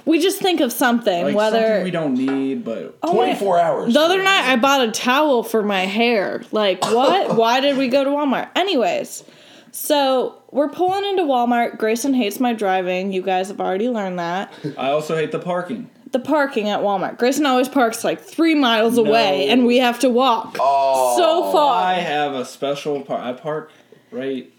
[0.07, 3.37] We just think of something Like whether something we don't need, but Oh, wait.
[3.37, 3.93] 24 hours.
[3.93, 6.43] The other night, I bought a towel for my hair.
[6.51, 7.35] Like, what?
[7.35, 8.49] Why did we go to Walmart?
[8.55, 9.23] Anyways,
[9.71, 11.77] so we're pulling into Walmart.
[11.77, 13.11] Grayson hates my driving.
[13.13, 14.51] You guys have already learned that.
[14.77, 15.89] I also hate the parking.
[16.13, 17.17] The parking at Walmart.
[17.17, 21.83] Grayson always parks like three miles away, and we have to walk Oh, so far.
[21.83, 23.21] I have a special park.
[23.21, 23.71] I park
[24.09, 24.51] right.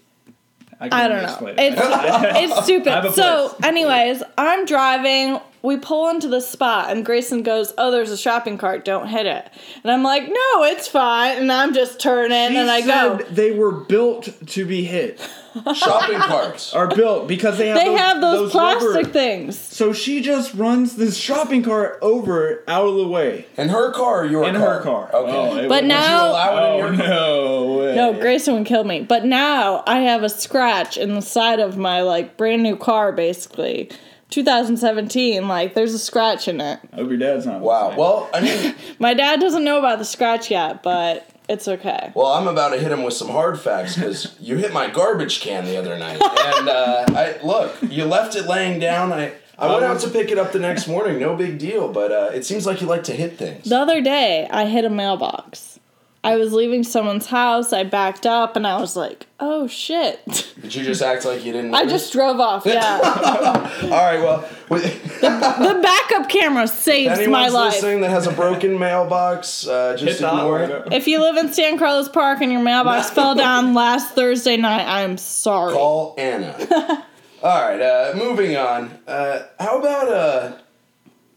[0.79, 1.47] I, I don't know.
[1.57, 2.43] It's it.
[2.43, 3.13] it's stupid.
[3.13, 5.39] So, anyways, I'm driving.
[5.61, 8.85] We pull into the spot, and Grayson goes, "Oh, there's a shopping cart.
[8.85, 9.49] Don't hit it."
[9.83, 13.17] And I'm like, "No, it's fine." And I'm just turning, She and I go.
[13.29, 15.19] They were built to be hit.
[15.75, 16.73] shopping carts.
[16.73, 19.57] Are built because they have They those, have those, plastic rubber- things.
[19.59, 24.21] So she just runs this shopping cart over out of the way In her car,
[24.21, 24.75] or your in car?
[24.75, 25.09] her car.
[25.13, 25.31] Okay.
[25.65, 27.95] Oh, But would- now- you allow it in Oh your no way.
[27.95, 29.01] No, Grayson would kill me.
[29.01, 33.11] But now I have a scratch in the side of my like brand new car,
[33.11, 33.89] basically.
[34.29, 36.79] 2017, like there's a scratch in it.
[36.93, 37.61] I hope your dad's not.
[37.61, 37.89] Wow.
[37.89, 37.99] listening.
[37.99, 42.11] Well, I mean, My dad doesn't know about the scratch yet, but it's okay.
[42.13, 45.39] well, I'm about to hit him with some hard facts because you hit my garbage
[45.41, 49.11] can the other night, and uh, I look, you left it laying down.
[49.11, 51.19] I I went out to pick it up the next morning.
[51.19, 53.65] No big deal, but uh, it seems like you like to hit things.
[53.65, 55.78] The other day, I hit a mailbox.
[56.21, 57.71] I was leaving someone's house.
[57.71, 60.25] I backed up and I was like, "Oh shit!"
[60.61, 61.73] Did you just act like you didn't?
[61.73, 62.65] I just drove off.
[62.65, 62.99] Yeah,
[63.83, 64.19] All right.
[64.19, 64.83] Well, with,
[65.21, 67.73] the backup camera saves my anyone's life.
[67.73, 70.93] listening that has a broken mailbox, uh, just the ignore it.
[70.93, 74.85] If you live in San Carlos Park and your mailbox fell down last Thursday night,
[74.87, 75.73] I'm sorry.
[75.73, 77.05] Call Anna.
[77.41, 78.99] All right, uh, moving on.
[79.07, 80.57] Uh, how about uh,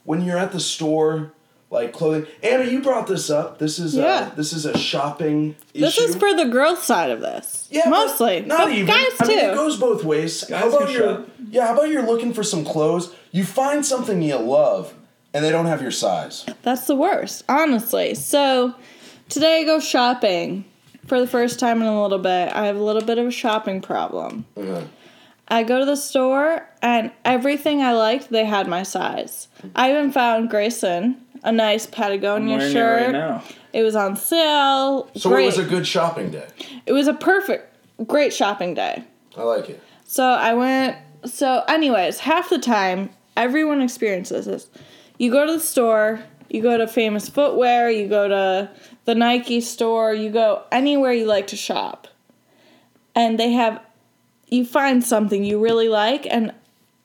[0.02, 1.32] when you're at the store,
[1.72, 2.26] like clothing?
[2.42, 3.58] Anna, you brought this up.
[3.58, 4.04] This is Yeah.
[4.30, 6.04] uh, this is a shopping This issue.
[6.10, 7.66] is for the girls' side of this.
[7.70, 8.40] yeah, but mostly.
[8.42, 8.86] not but even.
[8.86, 9.54] guys I mean, it too.
[9.56, 10.42] goes both ways.
[10.48, 11.28] how Guys about can you're shop.
[11.50, 11.66] yeah?
[11.66, 13.12] How about you're looking for some clothes?
[13.32, 14.92] You find something you love,
[15.34, 16.44] and they don't have your size.
[16.62, 18.14] That's the worst, honestly.
[18.14, 18.74] So
[19.30, 20.66] today I go shopping
[21.06, 22.54] for the first time in a little bit.
[22.54, 24.44] I have a little bit of a shopping problem.
[24.56, 24.82] Uh-huh.
[25.48, 29.48] I go to the store and everything I liked, they had my size.
[29.74, 33.02] I even found Grayson a nice I'm Patagonia shirt.
[33.02, 33.42] it right now.
[33.72, 35.10] It was on sale.
[35.16, 35.44] So great.
[35.44, 36.46] it was a good shopping day.
[36.86, 37.74] it was a perfect,
[38.06, 39.04] great shopping day.
[39.36, 39.82] I like it.
[40.04, 40.96] So I went.
[41.24, 44.68] So, anyways, half the time, everyone experiences this.
[45.18, 48.70] You go to the store, you go to Famous Footwear, you go to
[49.04, 52.08] the Nike store, you go anywhere you like to shop.
[53.14, 53.80] And they have
[54.48, 56.52] you find something you really like and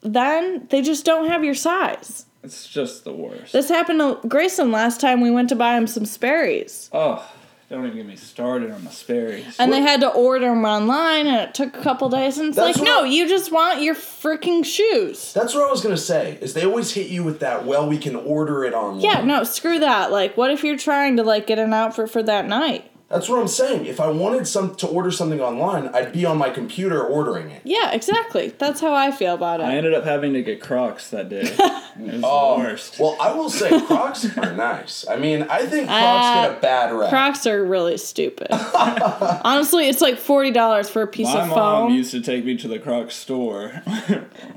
[0.01, 2.25] then they just don't have your size.
[2.47, 3.51] It's just the worst.
[3.51, 6.89] This happened to Grayson last time we went to buy him some Sperry's.
[6.93, 7.29] oh,
[7.69, 9.57] don't even get me started on the Sperry's.
[9.59, 12.37] And they had to order them online, and it took a couple days.
[12.37, 15.33] And it's That's like, what no, I- you just want your freaking shoes.
[15.33, 16.37] That's what I was gonna say.
[16.39, 17.65] Is they always hit you with that?
[17.65, 19.03] Well, we can order it online.
[19.03, 20.11] Yeah, no, screw that.
[20.13, 22.89] Like, what if you're trying to like get an outfit for that night?
[23.09, 23.85] That's what I'm saying.
[23.85, 27.61] If I wanted some to order something online, I'd be on my computer ordering it.
[27.63, 28.49] Yeah, exactly.
[28.57, 29.63] That's how I feel about it.
[29.63, 31.55] I ended up having to get Crocs that day.
[31.99, 32.99] It was Oh, the worst.
[32.99, 35.03] Well, I will say Crocs are nice.
[35.09, 37.09] I mean, I think Crocs Uh, get a bad rap.
[37.09, 38.49] Crocs are really stupid.
[38.51, 41.55] Honestly, it's like forty dollars for a piece My of foam.
[41.57, 43.81] My mom used to take me to the Crocs store.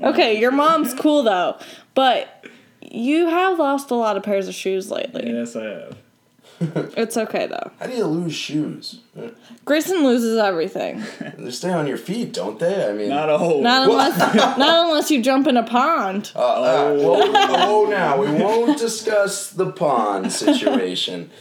[0.03, 1.57] okay, your mom's cool though,
[1.95, 2.45] but
[2.81, 5.31] you have lost a lot of pairs of shoes lately.
[5.31, 5.97] yes, I have.
[6.97, 7.71] It's okay though.
[7.79, 8.99] How do you lose shoes?
[9.65, 11.03] Grayson loses everything.
[11.37, 12.87] They stay on your feet, don't they?
[12.89, 13.61] I mean, Not a whole.
[13.63, 16.31] Not unless not unless you jump in a pond.
[16.35, 21.31] Uh, uh, well, oh, now we won't discuss the pond situation.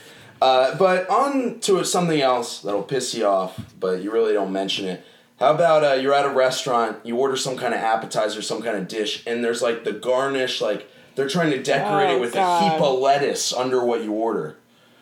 [0.40, 4.86] Uh, but on to something else that'll piss you off, but you really don't mention
[4.86, 5.04] it.
[5.38, 8.76] How about uh, you're at a restaurant, you order some kind of appetizer, some kind
[8.78, 12.32] of dish, and there's like the garnish, like they're trying to decorate Oh, it with
[12.34, 12.62] God.
[12.62, 14.56] a heap of lettuce under what you order.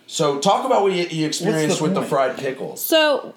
[0.08, 2.82] So talk about what you, you experienced with the fried pickles.
[2.82, 3.34] So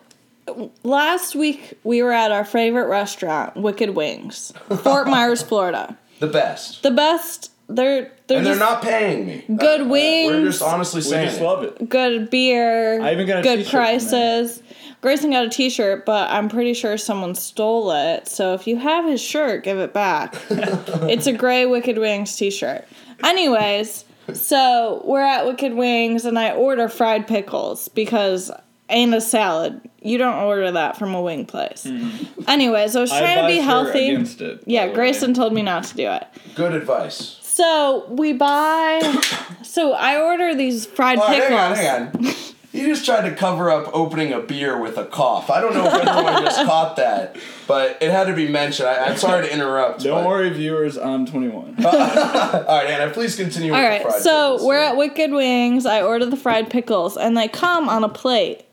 [0.84, 5.98] last week we were at our favorite restaurant, Wicked Wings, Fort Myers, Florida.
[6.20, 6.82] The best.
[6.82, 7.52] The best.
[7.68, 9.46] They're they're and they're not paying me.
[9.56, 11.12] Good Uh, uh, We're just honestly saying.
[11.12, 11.44] we saying just it.
[11.44, 11.90] love it.
[11.90, 13.02] good beer.
[13.02, 14.64] I even got a good t-shirt prices.
[15.02, 18.28] Grayson got a T-shirt, but I'm pretty sure someone stole it.
[18.28, 20.36] So if you have his shirt, give it back.
[20.50, 22.86] it's a gray Wicked Wings T-shirt.
[23.24, 28.52] Anyways, so we're at Wicked Wings, and I order fried pickles because
[28.90, 29.82] and a salad.
[30.02, 31.84] You don't order that from a wing place.
[31.88, 32.10] Hmm.
[32.48, 34.10] Anyways, I was I trying to be advise her healthy.
[34.10, 34.96] Against it, Yeah, the way.
[34.96, 36.24] Grayson told me not to do it.
[36.56, 37.38] Good advice.
[37.42, 39.00] So we buy.
[39.62, 41.78] so I order these fried oh, All right, pickles.
[41.80, 42.36] hang on, hang on.
[42.74, 45.50] You just tried to cover up opening a beer with a cough.
[45.50, 47.36] I don't know if everyone just caught that,
[47.68, 48.88] but it had to be mentioned.
[48.88, 50.04] I, I'm sorry to interrupt.
[50.04, 50.98] Don't but- worry, viewers.
[50.98, 51.84] I'm 21.
[51.86, 53.74] All right, Anna, please continue.
[53.74, 54.68] All with right, the fried so pickles.
[54.68, 55.86] we're at Wicked Wings.
[55.86, 58.64] I order the fried pickles, and they come on a plate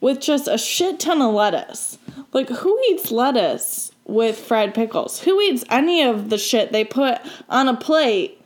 [0.00, 1.98] with just a shit ton of lettuce.
[2.32, 5.20] Like, who eats lettuce with fried pickles?
[5.22, 8.40] Who eats any of the shit they put on a plate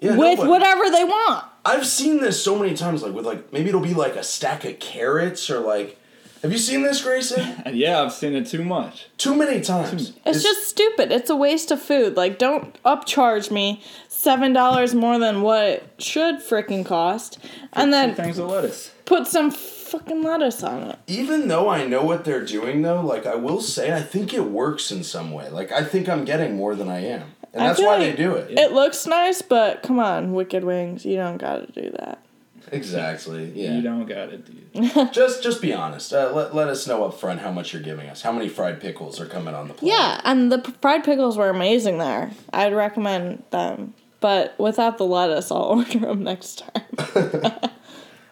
[0.00, 1.44] Yeah, with but whatever they want?
[1.68, 4.64] I've seen this so many times, like with like maybe it'll be like a stack
[4.64, 5.96] of carrots or like.
[6.42, 7.62] Have you seen this, Grayson?
[7.72, 9.08] yeah, I've seen it too much.
[9.16, 10.12] Too many times.
[10.24, 11.10] It's, just stupid.
[11.10, 12.16] It's a waste of food.
[12.16, 17.38] Like, don't upcharge me seven dollars more than what it should freaking cost,
[17.72, 18.92] and Two then things of lettuce.
[19.04, 20.98] put some fucking lettuce on it.
[21.08, 24.44] even though I know what they're doing, though, like I will say, I think it
[24.44, 25.48] works in some way.
[25.48, 28.10] Like I think I'm getting more than I am, and I that's feel why like
[28.10, 28.58] they do it.
[28.58, 32.22] It looks nice, but come on, Wicked Wings, you don't gotta do that.
[32.72, 33.52] Exactly.
[33.58, 33.74] Yeah.
[33.76, 35.12] You don't got to it, dude.
[35.12, 36.12] Just just be honest.
[36.12, 38.22] Uh, let, let us know up front how much you're giving us.
[38.22, 39.90] How many fried pickles are coming on the plate?
[39.90, 42.30] Yeah, and the p- fried pickles were amazing there.
[42.52, 46.82] I'd recommend them, but without the lettuce, I'll order them next time.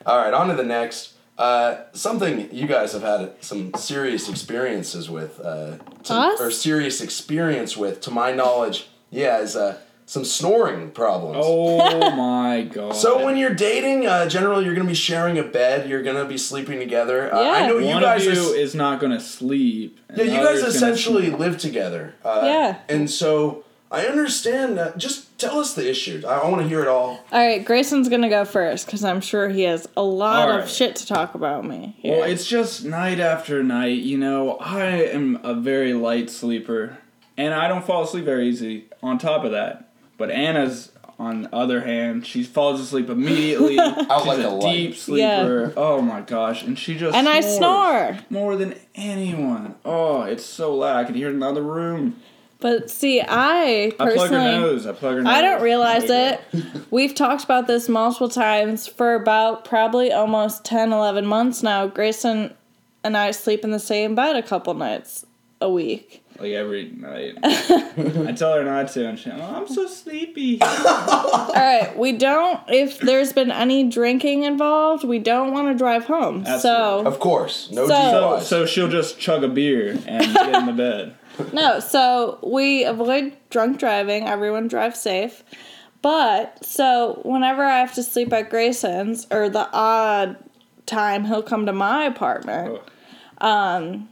[0.07, 1.15] All right, on to the next.
[1.39, 5.41] Uh, something you guys have had some serious experiences with.
[5.41, 6.41] Uh, to, Us?
[6.41, 11.39] Or serious experience with, to my knowledge, yeah, is uh, some snoring problems.
[11.47, 12.95] Oh my god.
[12.95, 15.89] So when you're dating, uh, generally you're gonna be sharing a bed.
[15.89, 17.33] You're gonna be sleeping together.
[17.35, 17.67] Uh, I Yeah.
[17.67, 19.99] know you one guys of you s- is not gonna sleep.
[20.15, 22.15] Yeah, you guys essentially live together.
[22.25, 22.77] Uh, Yeah.
[22.89, 24.79] And so I understand.
[24.79, 26.23] Uh, just tell us the issue.
[26.27, 27.25] I, I want to hear it all.
[27.33, 30.69] All right, Grayson's gonna go first because I'm sure he has a lot All of
[30.69, 31.95] shit to talk about me.
[32.01, 32.19] Here.
[32.21, 33.99] Well, it's just night after night.
[34.03, 36.99] You know, I am a very light sleeper,
[37.37, 38.87] and I don't fall asleep very easy.
[39.03, 43.79] On top of that, but Anna's on the other hand, she falls asleep immediately.
[43.81, 45.73] Out She's like a a deep sleeper.
[45.77, 48.19] Oh my gosh, and she just and I snore.
[48.29, 49.77] more than anyone.
[49.85, 50.97] Oh, it's so loud.
[50.97, 52.21] I could hear it in the other room.
[52.59, 54.87] But see, I personally, I plug her personally, nose.
[54.87, 55.33] I plug her nose.
[55.33, 56.41] I don't realize it.
[56.91, 61.87] We've talked about this multiple times for about probably almost 10, 11 months now.
[61.87, 62.55] Grayson
[63.05, 65.27] and I sleep in the same bed a couple nights
[65.61, 66.25] a week.
[66.39, 67.39] Like every night.
[67.43, 70.61] I tell her not to, and she's oh, I'm so sleepy.
[70.63, 76.05] All right, we don't, if there's been any drinking involved, we don't want to drive
[76.05, 76.45] home.
[76.47, 76.61] Absolutely.
[76.61, 78.43] So, Of course, no So- DUIs.
[78.43, 81.15] So she'll just chug a beer and get in the bed.
[81.53, 84.27] no, so we avoid drunk driving.
[84.27, 85.43] Everyone drives safe.
[86.03, 90.37] But so whenever I have to sleep at Grayson's or the odd
[90.87, 92.81] time he'll come to my apartment,
[93.39, 94.09] um,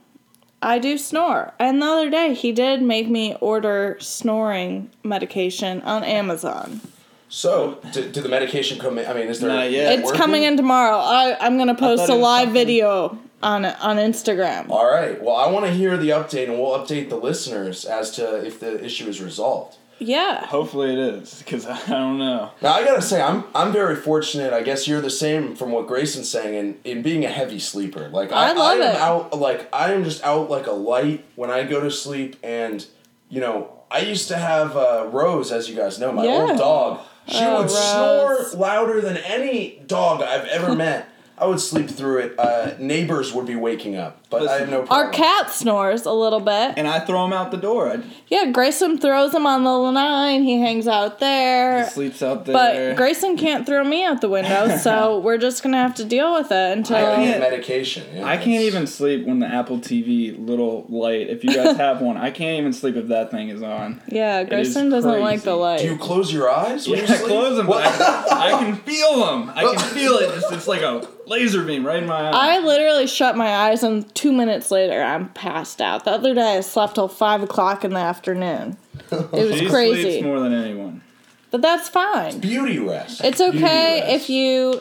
[0.65, 1.53] I do snore.
[1.59, 6.81] And the other day he did make me order snoring medication on Amazon.
[7.29, 9.07] So, did, did the medication come in?
[9.07, 9.51] I mean, is there?
[9.51, 9.99] Not yet.
[9.99, 10.97] It's coming in tomorrow.
[10.97, 14.71] I, I'm gonna post a live video on on Instagram.
[14.71, 15.21] All right.
[15.21, 18.61] Well, I want to hear the update, and we'll update the listeners as to if
[18.61, 19.77] the issue is resolved.
[20.05, 20.47] Yeah.
[20.47, 22.51] Hopefully it is, because I don't know.
[22.63, 24.53] Now, I gotta say, I'm I'm very fortunate.
[24.53, 28.09] I guess you're the same from what Grayson's saying, in, in being a heavy sleeper.
[28.09, 28.97] Like I, I love am it.
[28.97, 29.39] out.
[29.39, 32.87] Like I am just out like a light when I go to sleep, and
[33.29, 36.47] you know, I used to have uh, Rose, as you guys know, my Yeah.
[36.51, 37.01] old dog.
[37.27, 38.51] She Oh, would Rose.
[38.53, 41.09] snore louder than any dog I've ever met.
[41.37, 42.39] I would sleep through it.
[42.39, 45.07] Uh, neighbors would be waking up, but I have no problem.
[45.07, 46.75] Our cat snores a little bit.
[46.77, 47.91] And I throw him out the door.
[47.91, 50.45] I, Yeah, Grayson throws him on the line.
[50.45, 51.85] He hangs out there.
[51.85, 52.55] he sleeps out there.
[52.93, 56.35] But Grayson can't throw me out the window, so we're just gonna have to deal
[56.35, 56.97] with it until.
[57.05, 58.05] I need medication.
[58.15, 61.29] Yeah, I can't it's- even sleep when the Apple TV little light.
[61.29, 64.01] If you guys have one, I can't even sleep if that thing is on.
[64.09, 65.59] Yeah, Grayson doesn't like the crazy.
[65.61, 65.81] light.
[65.81, 66.87] Do you close your eyes?
[66.89, 67.29] When Yeah, you I sleep?
[67.29, 69.51] close them, but I, I can feel them.
[69.55, 70.31] I can feel it.
[70.37, 72.57] It's, it's like a laser beam right in my eye.
[72.57, 76.05] I literally shut my eyes and two minutes later I'm passed out.
[76.05, 78.77] The other day I slept till five o'clock in the afternoon.
[79.11, 80.03] It was she crazy.
[80.03, 81.03] sleeps more than anyone.
[81.51, 82.41] But that's fine.
[82.41, 83.23] Beauty rest.
[83.25, 84.13] It's okay rest.
[84.13, 84.81] if you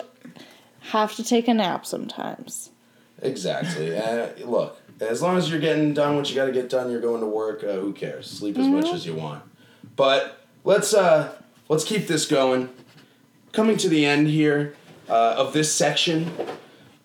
[0.92, 2.72] have to take a nap sometimes.
[3.22, 3.96] Exactly.
[3.98, 7.00] Uh, look, as long as you're getting done what you got to get done, you're
[7.02, 7.64] going to work.
[7.64, 8.28] Uh, who cares?
[8.30, 8.76] Sleep as Mm-hmm.
[8.76, 9.44] much as you want.
[9.96, 11.36] But let's uh,
[11.70, 12.70] let's keep this going.
[13.52, 14.76] Coming to the end here
[15.10, 16.32] uh, of this section.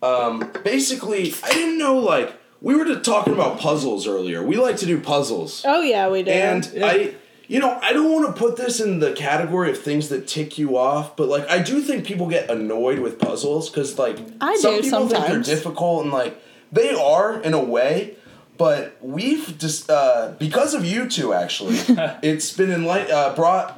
[0.02, 4.42] Um, basically, I didn't know like we were talking about puzzles earlier.
[4.42, 5.62] We like to do puzzles.
[5.66, 6.30] Oh yeah, we do.
[6.30, 6.86] And Yeah.
[6.86, 7.14] I,
[7.48, 10.58] you know, I don't want to put this in the category of things that tick
[10.58, 14.56] you off, but like I do think people get annoyed with puzzles because like I
[14.56, 18.14] some do people think they're difficult and like they are in a way.
[18.58, 21.76] But we've just uh, because of you two actually,
[22.22, 23.77] it's been enlight- uh, brought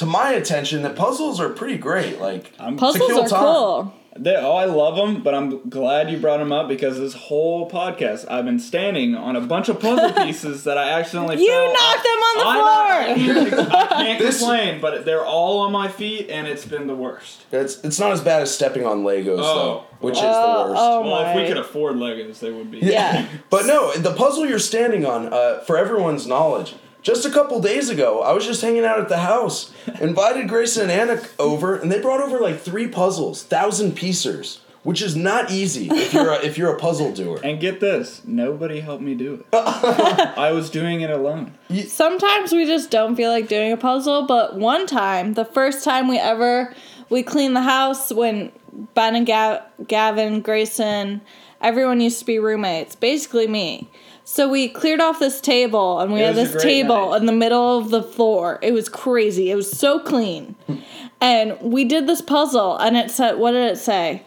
[0.00, 2.20] to my attention that puzzles are pretty great.
[2.20, 3.40] Like I'm- to Puzzles kill are time.
[3.40, 3.94] cool.
[4.18, 7.70] They, oh, I love them, but I'm glad you brought them up because this whole
[7.70, 11.72] podcast I've been standing on a bunch of puzzle pieces that I accidentally You fell
[11.72, 13.68] knocked them on the I, know.
[13.80, 17.42] I can't This- complain, but they're all on my feet, and it's been the worst.
[17.52, 19.54] It's it's not as bad as stepping on Legos Oh.
[19.54, 20.82] though, which is Oh, the worst.
[20.82, 22.78] oh well, if we could afford Legos, they would be.
[22.78, 23.26] Yeah.
[23.48, 27.88] But no, the puzzle you're standing on, uh, for everyone's knowledge, just a couple days
[27.88, 31.90] ago, I was just hanging out at the house, invited Grayson and Anna over, and
[31.90, 36.44] they brought over like three puzzles, thousand piecers, which is not easy if you're a,
[36.44, 37.40] if you're a puzzle doer.
[37.44, 39.46] And get this, nobody helped me do it.
[39.52, 41.56] I was doing it alone.
[41.86, 46.08] Sometimes we just don't feel like doing a puzzle, but one time, the first time
[46.08, 46.74] we ever
[47.08, 48.52] we cleaned the house when
[48.94, 51.20] Ben and Gav- Gavin, Grayson,
[51.60, 53.90] everyone used to be roommates, basically me.
[54.32, 57.16] So we cleared off this table and we It had this table night.
[57.20, 58.60] in the middle of the floor.
[58.62, 59.50] It was crazy.
[59.50, 60.54] It was so clean.
[61.20, 64.22] and we did this puzzle and it said what did it say?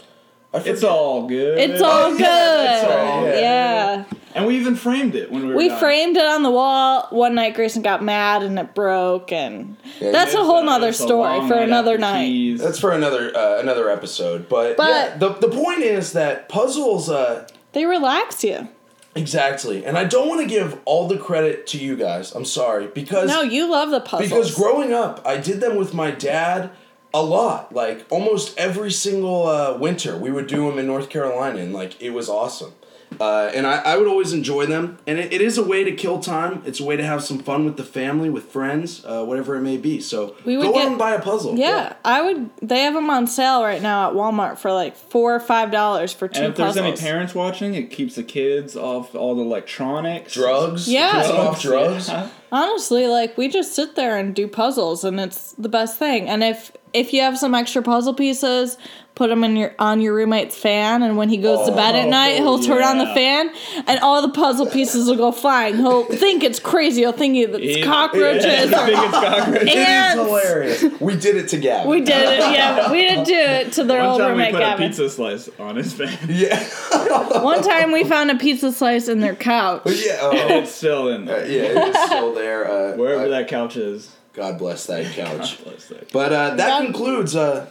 [0.53, 1.57] I forget- It's all good.
[1.57, 2.19] It's all good.
[2.19, 3.39] that's right, yeah.
[3.39, 4.03] yeah.
[4.35, 5.79] And we even framed it when we were We done.
[5.79, 7.07] framed it on the wall.
[7.11, 11.47] One night Grayson got mad and it broke and Yeah, that's a whole nother story
[11.47, 12.25] for another night.
[12.25, 12.59] keys.
[12.59, 14.49] That's for another uh, another episode.
[14.49, 17.09] But, But- yeah, the the point is that puzzles.
[17.09, 18.67] Uh, They relax you.
[19.15, 22.33] Exactly, and I don't want to give all the credit to you guys.
[22.33, 24.29] I'm sorry because No, you love the puzzles.
[24.29, 26.71] Because growing up, I did them with my dad
[27.13, 27.73] a lot.
[27.73, 32.01] Like almost every single uh, winter, we would do them in North Carolina, and like
[32.01, 32.73] it was awesome.
[33.19, 34.97] Uh, and I, I would always enjoy them.
[35.07, 36.61] And it, it is a way to kill time.
[36.65, 39.61] It's a way to have some fun with the family, with friends, uh, whatever it
[39.61, 39.99] may be.
[40.01, 41.55] So We would go get- out and buy a puzzle.
[41.57, 42.49] yeah, I would.
[42.61, 46.13] They have them on sale right now at Walmart for like four or five dollars
[46.13, 49.41] for two and if there's any parents watching, it keeps the kids off all the
[49.41, 50.33] electronics.
[50.33, 50.87] Drugs.
[50.87, 51.11] Yeah.
[51.21, 52.09] Kids off drugs.
[52.09, 52.29] Yeah.
[52.51, 56.29] Honestly, like we just sit there and do puzzles, and it's the best thing.
[56.29, 58.77] And if if you have some extra puzzle pieces,
[59.15, 62.07] put them in your on your roommate's fan, and when he goes to bed at
[62.07, 63.51] Oh, night, he'll turn on the fan,
[63.87, 65.75] and all the puzzle pieces will go flying.
[65.77, 67.01] He'll think it's crazy.
[67.01, 68.45] He'll think it's cockroaches.
[68.45, 69.61] Yeah, you or- think it's cockroaches.
[69.61, 70.23] It is Ants.
[70.23, 70.83] hilarious.
[71.01, 71.87] We did it together.
[71.89, 72.39] we did it.
[72.39, 75.09] Yeah, we didn't do it to their One old time we roommate put a pizza
[75.09, 76.17] slice on his fan.
[76.29, 77.41] Yeah.
[77.43, 79.83] One time we found a pizza slice in their couch.
[79.85, 80.17] yeah.
[80.21, 80.31] Oh.
[80.33, 81.45] it's still in Uh, there.
[81.51, 82.65] yeah, it is still there.
[82.69, 84.11] Uh, Wherever uh, that couch is.
[84.33, 85.57] God bless that couch.
[85.59, 86.11] God bless that.
[86.11, 87.67] But uh, that That- concludes uh,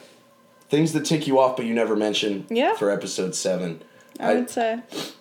[0.73, 2.47] things that tick you off, but you never mention.
[2.49, 2.75] Yeah.
[2.75, 3.83] For episode seven,
[4.19, 4.81] I would say.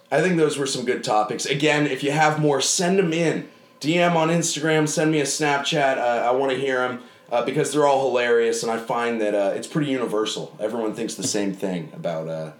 [0.09, 1.45] I think those were some good topics.
[1.45, 3.49] Again, if you have more, send them in.
[3.81, 4.87] DM on Instagram.
[4.87, 5.97] Send me a Snapchat.
[5.97, 7.03] Uh, I want to hear them.
[7.31, 10.55] uh, because they're all hilarious, and I find that uh, it's pretty universal.
[10.59, 12.51] Everyone thinks the same thing about uh,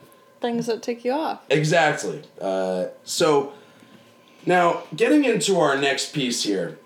[0.42, 1.40] Things that tick you off.
[1.50, 2.24] exactly.
[2.42, 3.54] Uh, so
[4.46, 6.78] now getting into our next piece here,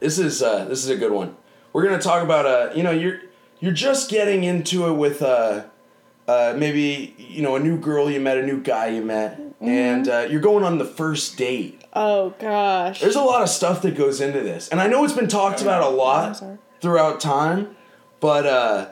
[0.00, 1.36] this is uh, this is a good one.
[1.72, 3.20] We're gonna talk about uh, you know you're
[3.62, 5.62] you're just getting into it with uh,
[6.26, 10.08] uh, maybe you know a new girl you met, a new guy you met, and
[10.08, 11.82] uh, you're going on the first date.
[11.94, 13.00] Oh gosh.
[13.00, 15.62] There's a lot of stuff that goes into this, and I know it's been talked
[15.62, 16.42] about a lot
[16.80, 17.76] throughout time,
[18.18, 18.88] but uh,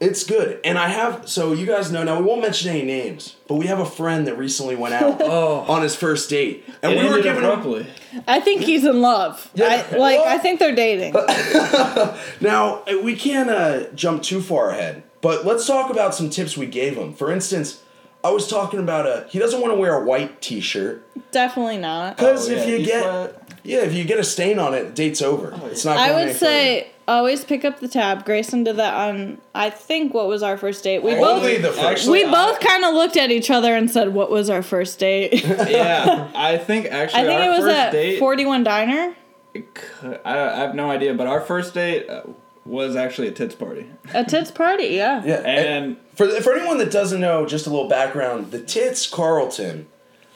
[0.00, 0.60] it's good.
[0.64, 3.66] And I have so you guys know now we won't mention any names, but we
[3.66, 5.58] have a friend that recently went out Oh.
[5.68, 7.50] on his first date, and It we were ended giving him.
[7.50, 7.86] abruptly.
[8.26, 9.50] I think he's in love.
[9.54, 9.66] Yeah.
[9.92, 11.14] I, like Well- I think they're dating.
[12.40, 16.66] Now we can't uh, jump too far ahead, but let's talk about some tips we
[16.66, 17.12] gave him.
[17.14, 17.82] For instance,
[18.24, 22.16] I was talking about a he doesn't want to wear a white T-shirt Definitely not.
[22.16, 23.52] because Oh, if yeah, you you get sweat.
[23.64, 25.58] yeah if you get a stain on it, date's over.
[25.66, 25.96] It's not.
[25.98, 26.38] I going would any further.
[26.46, 28.24] say always pick up the tab.
[28.24, 31.02] Grayson did that on I think what was our first date.
[31.02, 31.78] We both the first.
[31.80, 34.62] Actually, we I- both kind of looked at each other and said, "What was our
[34.62, 38.18] first date?" yeah, I think actually I think our it was first at date.
[38.18, 39.14] Forty One Diner.
[39.54, 42.22] it could- I, I have no idea, but our first date uh,
[42.64, 45.22] was actually a tits party, A tits party, yeah.
[45.30, 49.88] Yeah, and For, for anyone that doesn't know, just a little background: the Tits Carlton,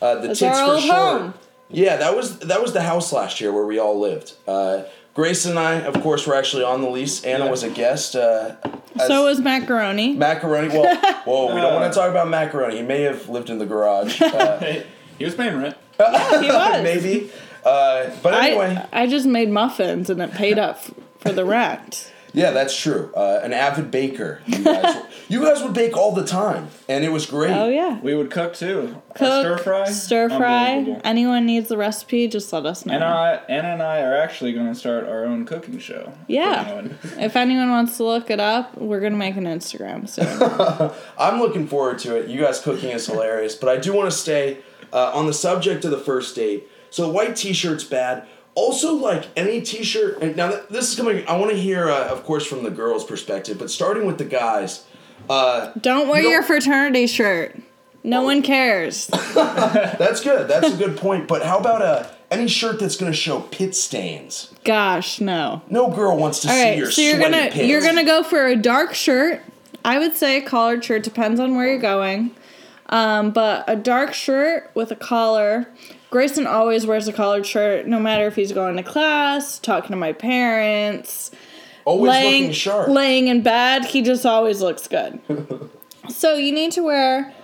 [0.03, 0.97] uh, the That's Tits our for old short.
[1.21, 1.35] home.
[1.71, 4.33] Yeah, that was that was the house last year where we all lived.
[4.47, 4.83] Uh,
[5.15, 7.25] Grace and I, of course, were actually on the lease.
[7.25, 7.51] Anna Yeah.
[7.51, 8.17] was a guest.
[8.17, 8.57] Uh,
[9.07, 10.13] So was macaroni.
[10.15, 10.69] macaroni.
[10.69, 12.77] Well, whoa, we don't want to talk about macaroni.
[12.77, 14.21] He may have lived in the garage.
[14.21, 14.59] Uh,
[15.19, 15.77] he was paying rent.
[15.99, 16.03] he
[16.49, 16.83] was.
[16.83, 17.31] maybe.
[17.65, 20.81] Uh, but anyway, I I just made muffins and it paid up
[21.21, 22.13] for the rent.
[22.35, 23.11] Yeah, that's true.
[23.17, 24.41] Uh, an avid baker.
[24.47, 27.53] You guys, you guys would bake all the time, and it was great.
[27.53, 27.99] Oh yeah.
[28.01, 29.01] We would cook too.
[29.11, 29.85] Our Cook, stir fry.
[29.85, 31.01] Stir fry.
[31.05, 32.93] Anyone needs a recipe, just let us know.
[32.95, 36.13] And I, Anna and I are actually going to start our own cooking show.
[36.27, 36.65] Yeah.
[36.67, 40.27] Anyone- If anyone wants to look it up, we're gonna make an Instagram soon.
[41.19, 42.29] I'm looking forward to it.
[42.29, 44.59] You guys cooking is hilarious, but I do want to stay
[44.93, 46.69] uh, on the subject of the first date.
[46.91, 48.27] So white t-shirt's bad.
[48.55, 50.23] Also, like any t-shirt.
[50.23, 51.27] And now this is coming.
[51.27, 54.25] I want to hear, uh, of course, from the girls' perspective, but starting with the
[54.25, 54.85] guys.
[55.29, 57.57] Uh, Don't wear You don't- your fraternity shirt.
[58.07, 59.07] No one cares.
[59.35, 60.47] that's good.
[60.47, 61.27] That's a good point.
[61.27, 64.53] But how about uh, any shirt that's going to show pit stains?
[64.63, 65.63] Gosh, no.
[65.71, 67.67] No girl wants to All see right, your so you're gonna pits.
[67.67, 69.41] you're gonna go for a dark shirt.
[69.87, 72.31] I would say a collared shirt depends on where you're going,
[72.91, 75.67] um, but a dark shirt with a collar.
[76.15, 79.97] Grayson always wears a collared shirt, no matter if he's going to class, talking to
[79.97, 81.33] my parents,
[81.85, 82.89] always laying looking sharp.
[82.89, 83.85] laying in bed.
[83.85, 85.19] He just always looks good.
[86.09, 87.35] so you need to wear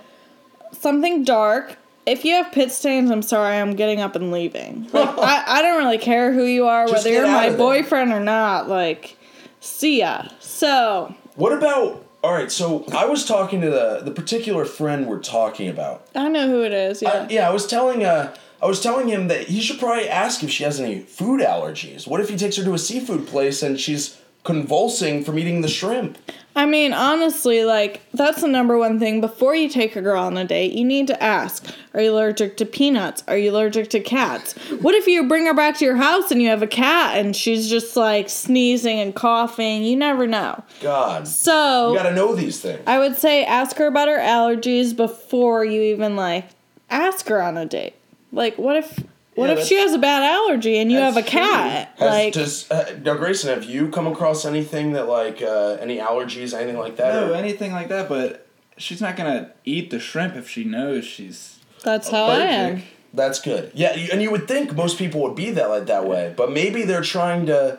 [0.71, 1.79] something dark.
[2.05, 4.87] If you have pit stains, I'm sorry, I'm getting up and leaving.
[4.93, 8.21] Like I, I don't really care who you are, Just whether you're my boyfriend or
[8.21, 8.69] not.
[8.69, 9.17] Like,
[9.59, 10.29] see ya.
[10.39, 12.05] So what about?
[12.23, 16.07] All right, so I was talking to the the particular friend we're talking about.
[16.15, 17.01] I know who it is.
[17.01, 17.09] Yeah.
[17.09, 20.43] I, yeah, I was telling uh, I was telling him that he should probably ask
[20.43, 22.07] if she has any food allergies.
[22.07, 25.67] What if he takes her to a seafood place and she's convulsing from eating the
[25.67, 26.17] shrimp?
[26.55, 29.21] I mean, honestly, like that's the number one thing.
[29.21, 32.57] Before you take a girl on a date, you need to ask: Are you allergic
[32.57, 33.23] to peanuts?
[33.27, 34.53] Are you allergic to cats?
[34.81, 37.35] What if you bring her back to your house and you have a cat and
[37.35, 39.83] she's just like sneezing and coughing?
[39.83, 40.61] You never know.
[40.81, 42.81] God, So you got to know these things.
[42.85, 46.49] I would say ask her about her allergies before you even like
[46.89, 47.95] ask her on a date.
[48.31, 49.03] Like, what if
[49.35, 51.93] what Yeah, if she has a bad allergy and you have a cat?
[51.97, 55.97] Has, like, does uh, now, Grayson, have you come across anything that like uh, any
[55.97, 57.13] allergies, anything like that?
[57.13, 60.63] No, or- anything like that, but she's not going to eat the shrimp if she
[60.63, 62.83] knows she's that's how I am.
[63.13, 63.17] Allergic.
[63.17, 63.71] That's good.
[63.73, 66.83] Yeah, and you would think most people would be that like that way, but maybe
[66.83, 67.77] they're trying to,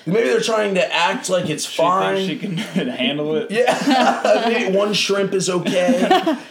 [0.06, 2.16] maybe they're trying to act like it's She fine.
[2.16, 2.56] thinks she can
[2.88, 3.50] handle it.
[3.50, 6.08] yeah, maybe one shrimp is okay.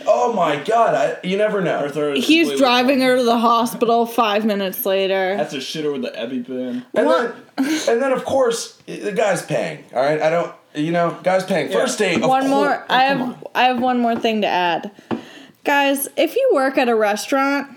[0.08, 1.88] oh my god, I, you never know.
[2.16, 5.36] He's driving her to the hospital five minutes later.
[5.38, 6.86] That's a shitter with the EpiPen.
[6.94, 7.36] And What?
[7.58, 9.84] then, and then of course the guy's paying.
[9.94, 11.72] All right, I don't, you know, guy's paying.
[11.72, 12.22] First date.
[12.22, 13.44] one cour- more oh, I come have on.
[13.56, 14.92] I have one more thing to add.
[15.66, 17.76] Guys, if you work at a restaurant,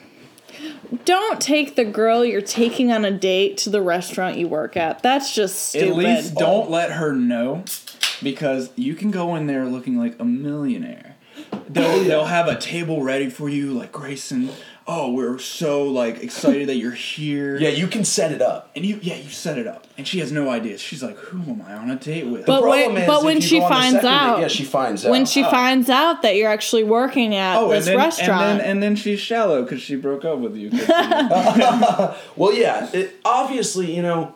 [1.04, 5.02] don't take the girl you're taking on a date to the restaurant you work at.
[5.02, 5.88] That's just stupid.
[5.88, 7.64] At least don't let her know
[8.22, 11.16] because you can go in there looking like a millionaire.
[11.68, 14.50] They'll, they'll have a table ready for you, like Grayson.
[14.86, 17.56] Oh, we're so like excited that you're here.
[17.56, 18.70] Yeah, you can set it up.
[18.74, 20.76] And you, yeah, you set it up, and she has no idea.
[20.76, 23.40] She's like, "Who am I on a date with?" But when- Problem is, but when
[23.40, 25.10] she go on the finds second date- out- yeah, she finds out.
[25.12, 25.50] when she Oh.
[25.50, 28.42] finds out that you're actually working at oh, and this then, restaurant.
[28.42, 30.70] and then and then she's shallow because she broke up with you.
[30.70, 30.76] she-
[32.36, 32.90] Well, yeah.
[32.92, 34.34] It, obviously, you know,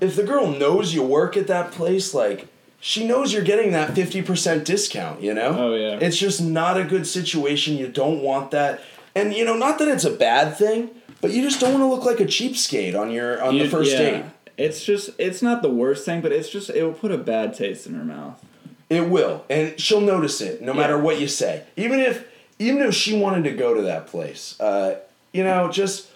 [0.00, 2.46] if the girl knows you work at that place, like
[2.80, 5.56] she knows you're getting that 50% discount, you know?
[5.58, 5.98] Oh, yeah.
[6.00, 7.76] It's just not a good situation.
[7.76, 8.80] You don't want that.
[9.18, 10.90] And you know, not that it's a bad thing,
[11.20, 13.92] but you just don't want to look like a cheapskate on your on the first
[13.92, 13.98] yeah.
[13.98, 14.24] date.
[14.56, 17.54] It's just it's not the worst thing, but it's just it will put a bad
[17.54, 18.44] taste in her mouth.
[18.90, 21.64] It will, and she'll notice it no matter what you say.
[21.76, 22.26] Even if
[22.58, 25.00] even if she wanted to go to that place, uh,
[25.32, 26.08] you know, just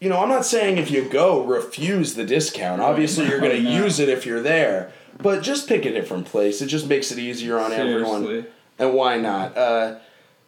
[0.00, 2.80] you know, I'm not saying if you go, refuse the discount.
[2.80, 3.84] Obviously, you're going to No.
[3.84, 6.62] use it if you're there, but just pick a different place.
[6.62, 8.46] It just makes it easier on everyone.
[8.78, 9.56] And why not?
[9.58, 9.96] Uh,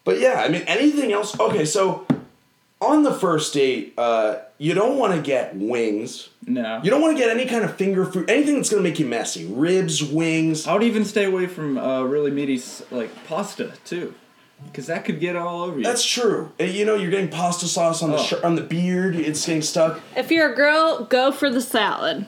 [0.05, 1.39] but yeah, I mean, anything else?
[1.39, 2.07] Okay, so
[2.81, 6.29] on the first date, uh, you don't want to get wings.
[6.47, 6.81] No.
[6.83, 8.99] You don't want to get any kind of finger food, anything that's going to make
[8.99, 9.47] you messy.
[9.47, 10.67] Ribs, wings.
[10.67, 14.15] I would even stay away from uh, really meaty like pasta too,
[14.65, 15.85] because that could get all over you.
[15.85, 16.51] That's true.
[16.59, 18.23] You know, you're getting pasta sauce on the Oh.
[18.23, 19.15] shirt, on the beard.
[19.15, 20.01] It's getting stuck.
[20.17, 22.27] If you're a girl, go for the salad.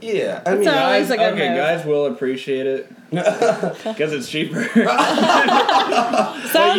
[0.00, 0.74] Yeah, I mean, all.
[0.74, 1.58] I, always a good okay, move.
[1.58, 4.64] guys will appreciate it because it's cheaper.
[4.74, 4.84] Sounds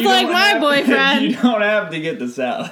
[0.06, 2.72] like don't my have- you don't have to get the salad.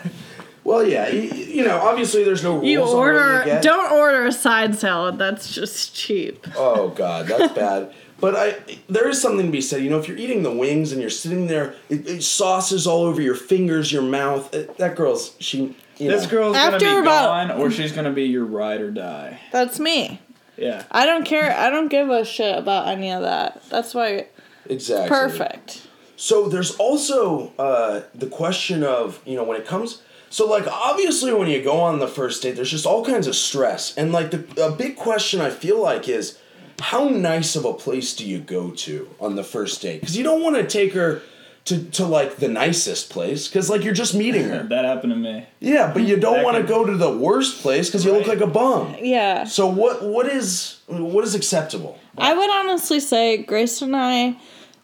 [0.64, 2.66] well, yeah, you, you know, obviously there's no rules.
[2.66, 3.64] You on what order, you get.
[3.64, 5.18] don't order a side salad.
[5.18, 6.46] That's just cheap.
[6.56, 7.94] Oh God, that's bad.
[8.20, 8.56] But I,
[8.88, 9.82] there is something to be said.
[9.84, 13.04] You know, if you're eating the wings and you're sitting there, it, it sauces all
[13.04, 14.54] over your fingers, your mouth.
[14.56, 15.76] uh, that girl's she.
[15.98, 16.30] You This know.
[16.30, 19.40] girl's gonna After be about- gone, or she's gonna be your ride or die.
[19.54, 20.20] That's me.
[20.58, 20.84] Yeah.
[20.92, 21.52] I don't care.
[21.52, 23.62] I don't give a shit about any of that.
[23.70, 24.28] That's why
[24.70, 25.88] exactly perfect.
[26.18, 30.02] So there's also uh, the question of you know when it comes.
[30.30, 33.36] So like obviously when you go on the first date, there's just all kinds of
[33.36, 36.40] stress, and like the a big question I feel like is
[36.80, 40.02] how nice of a place do you go to on the first date?
[40.02, 41.22] Because you don't want to take her
[41.66, 44.64] to to like the nicest place because like you're just meeting her.
[44.76, 45.46] That happened to me.
[45.60, 48.42] Yeah, but you don't want to go to the worst place because you look like
[48.42, 48.96] a bum.
[49.00, 49.44] Yeah.
[49.46, 51.98] So what what is what is acceptable?
[52.18, 54.38] I would honestly say Grace and I,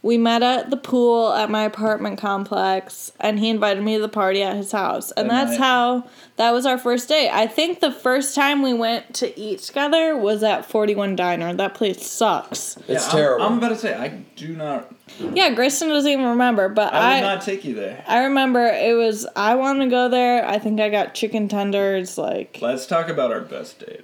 [0.03, 4.09] we met at the pool at my apartment complex, and he invited me to the
[4.09, 5.65] party at his house, and That that's night.
[5.65, 7.29] how that was our first date.
[7.29, 11.53] I think the first time we went to eat together was at Forty One Diner.
[11.53, 12.77] That place sucks.
[12.87, 13.45] It's I'm- terrible.
[13.45, 14.93] I'm, about to say I do not.
[15.33, 17.33] Yeah, Grayson doesn't even remember, but I would I.
[17.35, 18.03] not take you there.
[18.07, 20.47] I remember it was I wanted to go there.
[20.47, 24.01] I think I got chicken tenders, like Let's talk about our best date.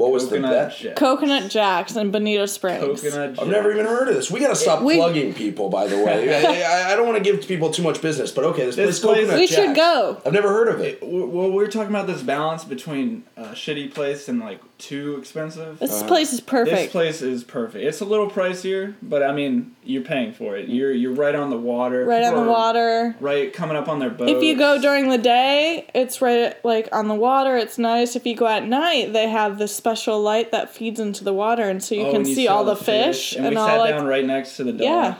[0.00, 0.76] What was Coconut the bet?
[0.78, 0.96] Jack.
[0.96, 3.02] coconut jacks and Bonita Springs.
[3.02, 3.30] Coconut.
[3.30, 3.38] Jacks.
[3.38, 4.30] I've never even heard of this.
[4.30, 6.34] We gotta stop We- plugging people, by the way.
[6.46, 8.98] I, I, I don't want to give people too much business, but okay, this, This
[9.00, 9.76] place, place- Coconut We should Jack's.
[9.76, 10.22] go.
[10.24, 10.98] I've never heard of it.
[11.02, 15.78] Well, we're talking about this balance between a shitty place and like too expensive.
[15.78, 16.08] This uh-huh.
[16.08, 16.70] place is perfect.
[16.70, 16.92] This perfect.
[16.92, 17.84] place is perfect.
[17.84, 20.68] It's a little pricier, but I mean, you're paying for it.
[20.68, 22.04] You're you're right on the water.
[22.06, 23.16] right on People the are water.
[23.20, 24.28] Right, coming up on their boat.
[24.30, 27.56] If you go during the day, it's right like on the water.
[27.56, 28.16] It's nice.
[28.16, 31.64] If you go at night, they have this special light that feeds into the water,
[31.64, 33.78] and so you Oh, can and see all the fish, and, and, we all sat
[33.78, 34.80] like down right next to the dock.
[34.80, 35.14] Yeah.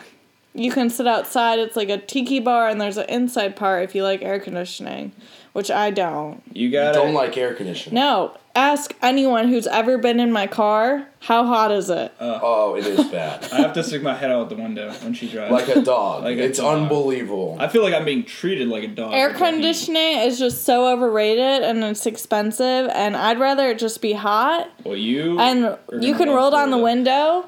[0.55, 1.59] you can sit outside.
[1.59, 5.13] It's like a tiki bar, and there's an inside part if you like air conditioning,
[5.53, 6.43] which I don't.
[6.53, 7.95] You got Don't like air conditioning.
[7.97, 11.07] No, ask anyone who's ever been in my car.
[11.21, 12.13] How hot is it?
[12.19, 13.47] Uh, oh, it is bad.
[13.53, 15.53] I have to stick my head out the window when she drives.
[15.53, 16.25] like a dog.
[16.25, 16.83] Like a it's dog.
[16.83, 17.57] unbelievable.
[17.61, 19.13] I feel like I'm being treated like a dog.
[19.15, 19.53] Air with the heat.
[19.53, 24.69] conditioning is just so overrated and it's expensive, and I'd rather it just be hot.
[24.85, 27.45] Well, you And you can roll down the window,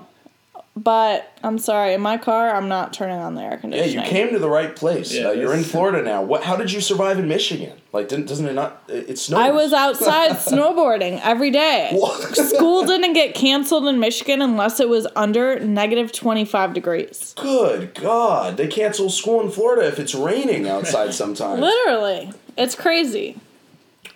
[0.74, 3.76] but I'm sorry, in my car, I'm not turning on the air conditioner.
[3.76, 4.04] yeah, conditioning.
[4.04, 5.12] you came to the right place.
[5.12, 6.22] Yeah, uh, you're in Florida now.
[6.22, 6.44] What?
[6.44, 7.78] How did you survive in Michigan?
[7.92, 8.82] Like, didn't, doesn't it not?
[8.88, 9.40] It, it snows.
[9.40, 11.90] I was outside snowboarding every day.
[11.92, 12.34] What?
[12.36, 17.34] School didn't get canceled in Michigan unless it was under negative 25 degrees.
[17.36, 18.56] Good God!
[18.56, 21.60] They cancel school in Florida if it's raining outside sometimes.
[21.62, 22.32] Literally.
[22.56, 23.38] It's crazy.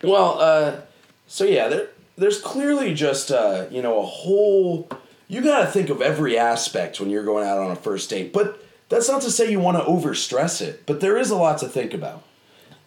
[0.03, 0.81] Well, uh,
[1.27, 4.89] so yeah, there, there's clearly just uh, you know a whole.
[5.27, 8.31] You got to think of every aspect when you're going out on a first date,
[8.31, 10.85] but that's not to say you want to overstress it.
[10.85, 12.23] But there is a lot to think about.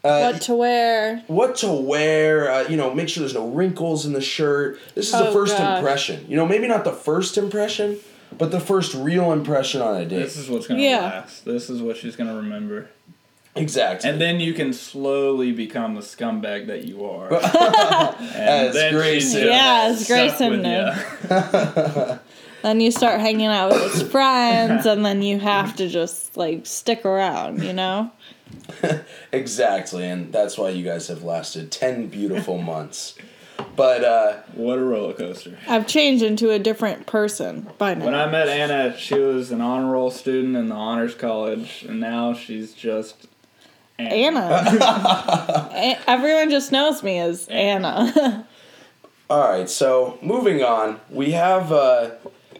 [0.03, 1.23] Uh, What to wear.
[1.27, 4.79] what to wear, uh, you know, make sure there's no wrinkles in the shirt.
[4.95, 5.79] This is the Oh, first gosh.
[5.79, 6.25] impression.
[6.27, 7.99] You know, maybe not the first impression,
[8.39, 10.21] but the first real impression on a date.
[10.21, 11.01] This is what's gonna Yeah.
[11.01, 11.45] last.
[11.45, 12.89] This is what she's gonna remember.
[13.55, 14.09] exactly.
[14.09, 17.29] And then you can slowly become the scumbag that you are.
[18.35, 19.49] And then Grayson.
[19.49, 20.71] Yeah, as suck Grayson with knew.
[20.71, 22.17] ya.
[22.63, 26.67] Then you start hanging out with his friends, and then you have to just like
[26.67, 28.11] stick around, you know?
[29.33, 33.15] exactly, and that's why you guys have lasted 10 beautiful months.
[33.77, 35.59] But, uh, What a roller coaster.
[35.69, 38.05] I've changed into a different person by now.
[38.07, 42.01] When I met Anna, she was an honor roll student in the honors college, and
[42.01, 43.27] now she's just
[43.99, 44.65] Anna.
[45.73, 48.47] A- Everyone just knows me as Anna.
[49.31, 52.11] All right, so moving on, we have uh,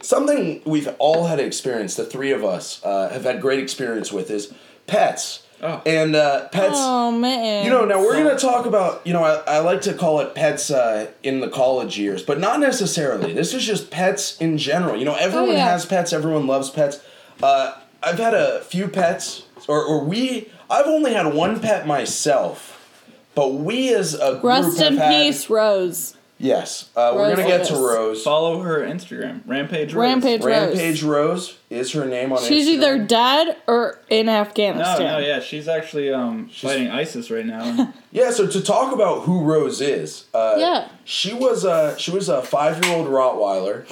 [0.01, 1.95] something we've all had experience.
[1.95, 4.53] The three of us uh, have had great experience with is
[4.87, 5.43] pets.
[5.63, 5.79] Oh.
[5.85, 6.73] And uh, pets.
[6.75, 7.63] Oh man.
[7.65, 9.05] You know, now we're gonna talk about.
[9.05, 12.39] You know, I, I like to call it pets uh, in the college years, but
[12.39, 13.33] not necessarily.
[13.33, 14.97] This is just pets in general.
[14.97, 15.69] You know, everyone yeah.
[15.69, 16.13] has pets.
[16.13, 16.99] Everyone loves pets.
[17.43, 20.49] Uh, I've had a few pets, or or we.
[20.67, 22.89] I've only had one pet myself,
[23.35, 26.15] but we as a group Rest have in had- peace, Rose.
[26.41, 27.79] Yes, uh, we're Rose gonna get to Davis.
[27.79, 28.23] Rose.
[28.23, 29.93] Follow her Instagram, Rampage.
[29.93, 30.01] Rose.
[30.09, 30.53] Rampage Rose.
[30.77, 32.47] Rampage Rose is her name on Instagram.
[32.47, 32.73] She's Instagram.
[32.73, 34.99] either dead or in No, Afghanistan.
[35.05, 37.93] no, yeah, she's actually um, fighting ISIS right now.
[38.13, 40.89] Yeah, so to talk about who Rose is, uh, Yeah.
[41.05, 43.85] she was a she was a five year old Rottweiler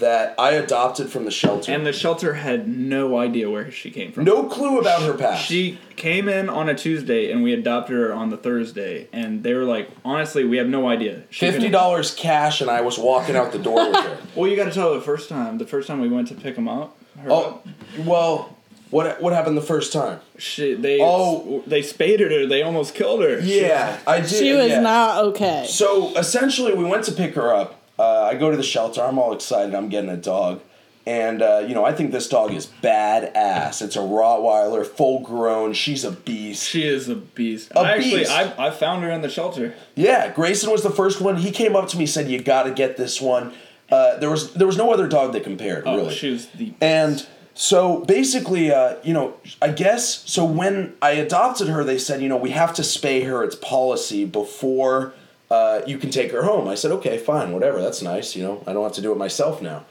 [0.00, 1.72] that I adopted from the shelter.
[1.72, 4.24] and the shelter had no idea where she came from.
[4.24, 5.46] no clue about her past.
[5.46, 9.54] She came in on a Tuesday and we adopted her on the Thursday, and they
[9.54, 11.22] were like, honestly, we have no idea.
[11.30, 14.18] She Fifty could- dollars cash, and I was walking out the door with her.
[14.36, 15.56] Well, you got to tell her the first time.
[15.58, 16.98] The first time we went to pick him up.
[17.20, 17.62] Her Oh,
[18.00, 18.54] well,
[18.90, 20.20] what what happened the first time?
[20.36, 21.62] She, they Oh.
[21.66, 22.44] they spaded her.
[22.46, 23.40] They almost killed her.
[23.42, 24.28] She Yeah, I did.
[24.28, 24.80] She was yeah.
[24.80, 25.64] not okay.
[25.68, 27.80] So essentially, we went to pick her up.
[27.98, 29.02] Uh, I go to the shelter.
[29.02, 29.74] I'm all excited.
[29.74, 30.60] I'm getting a dog.
[31.06, 33.80] And, uh, you know, I think this dog is badass.
[33.80, 35.72] It's a Rottweiler, full grown.
[35.72, 36.68] She's a beast.
[36.68, 37.70] She is a beast.
[37.76, 38.32] A I actually, beast.
[38.32, 39.74] I, I found her in the shelter.
[39.94, 41.36] Yeah, Grayson was the first one.
[41.36, 43.52] He came up to me said, "You got to get this one."
[43.88, 46.14] Uh, there was there was no other dog that compared, Oh, really.
[46.14, 46.74] she was the.
[46.80, 47.24] And
[47.54, 50.44] so basically, uh, you know, I guess so.
[50.44, 53.44] When I adopted her, they said, you know, we have to spay her.
[53.44, 55.14] It's policy before
[55.50, 56.68] uh, you can take her home.
[56.68, 57.80] I said, okay, fine, whatever.
[57.80, 58.36] That's nice.
[58.36, 59.84] You know, I don't have to do it myself now.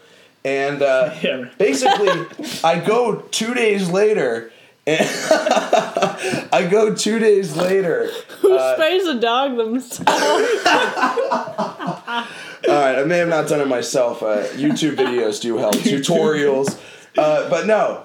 [0.43, 1.45] And uh, Yeah.
[1.57, 2.25] basically,
[2.63, 4.51] I go two days later.
[4.87, 4.99] And
[6.53, 8.07] I go two days later.
[8.41, 10.03] Who uh, sprays a dog themselves?
[10.07, 10.15] All
[12.73, 14.21] right, I may have not done it myself.
[14.21, 16.79] Uh, YouTube videos do help, tutorials,
[17.17, 18.03] uh, but no.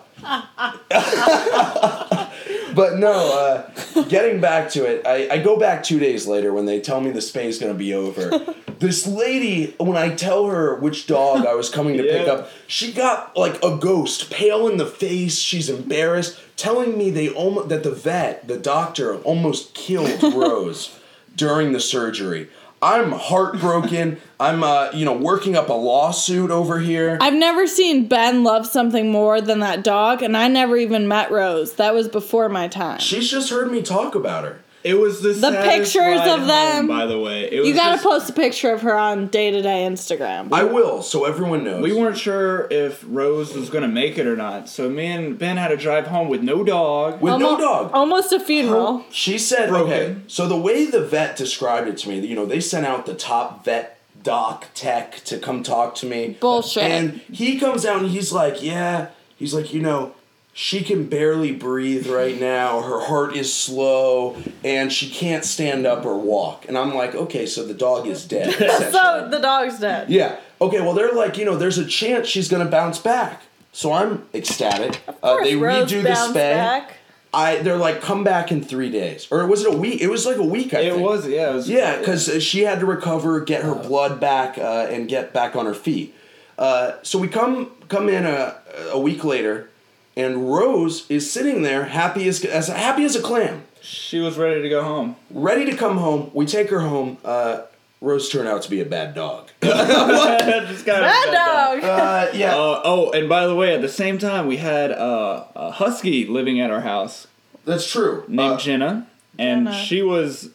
[2.74, 6.66] But no, uh, getting back to it, I, I go back two days later when
[6.66, 8.38] they tell me the spay's gonna be over.
[8.78, 12.92] this lady, when I tell her which dog I was coming to pick up, she
[12.92, 15.38] got like a ghost, pale in the face.
[15.38, 20.98] She's embarrassed, telling me they almost that the vet, the doctor, almost killed Rose
[21.36, 22.48] during the surgery.
[22.82, 24.18] I'm heartbroken.
[24.40, 27.18] I'm, uh, you know, working up a lawsuit over here.
[27.20, 31.30] I've never seen Ben love something more than that dog, and I never even met
[31.30, 31.74] Rose.
[31.74, 33.00] That was before my time.
[33.00, 34.60] She's just heard me talk about her.
[34.82, 36.86] It was the, The pictures ride of home, them.
[36.86, 37.50] by the way.
[37.52, 40.50] It was You gotta just- post a picture of her on day to day Instagram.
[40.52, 41.82] I will, so everyone knows.
[41.82, 45.58] We weren't sure if Rose was gonna make it or not, so me and Ben
[45.58, 47.20] had to drive home with no dog.
[47.20, 47.90] with no dog.
[47.92, 49.04] Almost a funeral.
[49.10, 49.92] She said, Broken.
[49.92, 53.04] okay, so the way the vet described it to me, you know, they sent out
[53.04, 56.36] the top vet doc tech to come talk to me.
[56.40, 56.82] Bullshit.
[56.84, 60.14] And he comes out and he's like, yeah, he's like, you know,
[60.52, 62.82] she can barely breathe right now.
[62.82, 66.66] Her heart is slow and she can't stand up or walk.
[66.68, 68.54] And I'm like, okay, so the dog is dead.
[68.90, 70.10] So the dog's dead.
[70.10, 70.38] Yeah.
[70.60, 70.80] Okay.
[70.80, 73.42] Well, they're like, you know, there's a chance she's gonna bounce back.
[73.72, 75.00] So I'm ecstatic.
[75.22, 76.34] uh, they Rose redo the spay.
[76.34, 76.94] back.
[77.32, 80.00] I they're like, come back in three days, or was it a week?
[80.00, 80.74] It was like a week.
[80.74, 80.86] I think.
[80.86, 81.08] It think.
[81.08, 81.50] was, yeah.
[81.50, 85.32] It was, Yeah, because she had to recover, get her blood back, uh, and get
[85.32, 86.12] back on her feet.
[86.58, 88.56] Uh, so we come come in a,
[88.90, 89.69] a week later,
[90.16, 94.60] and Rose is sitting there, happy as as happy as a clam, She was ready
[94.62, 95.16] to go home.
[95.30, 96.30] ready to come home.
[96.34, 97.18] We take her home.
[97.24, 97.62] Uh,
[98.02, 99.48] Rose turned out to be a bad dog.
[99.62, 101.84] Just got Bad dog.
[101.84, 102.54] Uh, yeah.
[102.56, 106.26] Uh, oh, and by the way, at the same time, we had uh, a husky
[106.26, 107.26] living at our house
[107.66, 108.24] That's true.
[108.26, 109.06] named Uh, Jenna,
[109.38, 109.76] and Jenna.
[109.84, 110.48] she was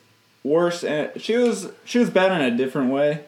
[0.44, 0.84] worse.
[0.84, 3.26] And she was she was bad in a different way.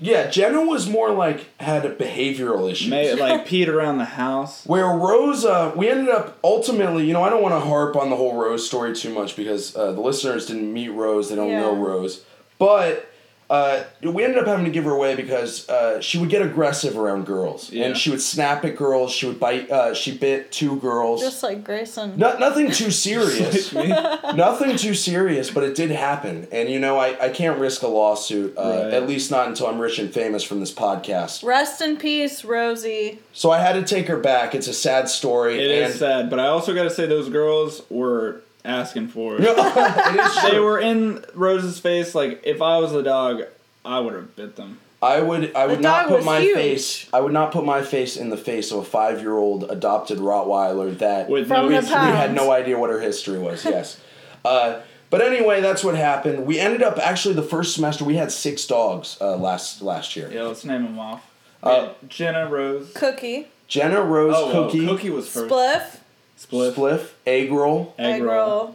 [0.00, 2.88] Yeah, Jenna was more like had behavioral issues.
[2.88, 4.64] May, like peed around the house.
[4.66, 8.08] Where Rose, uh, we ended up ultimately, you know, I don't want to harp on
[8.08, 11.50] the whole Rose story too much because uh, the listeners didn't meet Rose, they don't
[11.50, 12.24] know Rose.
[12.58, 13.09] But
[13.50, 16.96] uh, we ended up having to give her away because uh, she would get aggressive
[16.96, 17.86] around girls, Yeah.
[17.86, 19.10] and she would snap at girls.
[19.12, 19.68] She would bite.
[19.70, 21.20] Uh, she bit two girls.
[21.20, 22.16] Just like Grayson.
[22.16, 23.72] No, nothing too serious.
[24.34, 26.46] Nothing too serious, but it did happen.
[26.52, 28.94] And you know, I, I can't risk a lawsuit, uh, Right.
[28.94, 31.42] at least not until I'm rich and famous from this podcast.
[31.44, 33.18] Rest in peace, Rosie.
[33.32, 34.54] So I had to take her back.
[34.54, 35.58] It's a sad story.
[35.58, 39.36] It is and sad, but I also got to say those girls were asking for
[39.36, 39.40] it.
[39.44, 42.14] it is They were in Rose's face.
[42.14, 43.42] Like if I was the dog,
[43.84, 44.78] I would have bit them.
[45.02, 46.54] I would I would The not put my huge.
[46.54, 49.64] face I would not put my face in the face of a five year old
[49.70, 53.64] adopted Rottweiler that With From no the we had no idea what her history was.
[53.64, 53.98] Yes,
[54.44, 56.44] uh, But anyway, that's what happened.
[56.44, 60.30] We ended up actually the first semester we had six dogs uh, last last year.
[60.30, 61.26] Yeah, let's name them off.
[61.62, 62.92] Uh, Jenna Rose.
[62.94, 65.50] Cookie, Jenna Rose Oh, well, Cookie, Cookie was first.
[65.50, 65.99] spliff,
[66.40, 66.72] Spliff.
[66.74, 68.74] Spliff, Egg Roll, Egg, roll.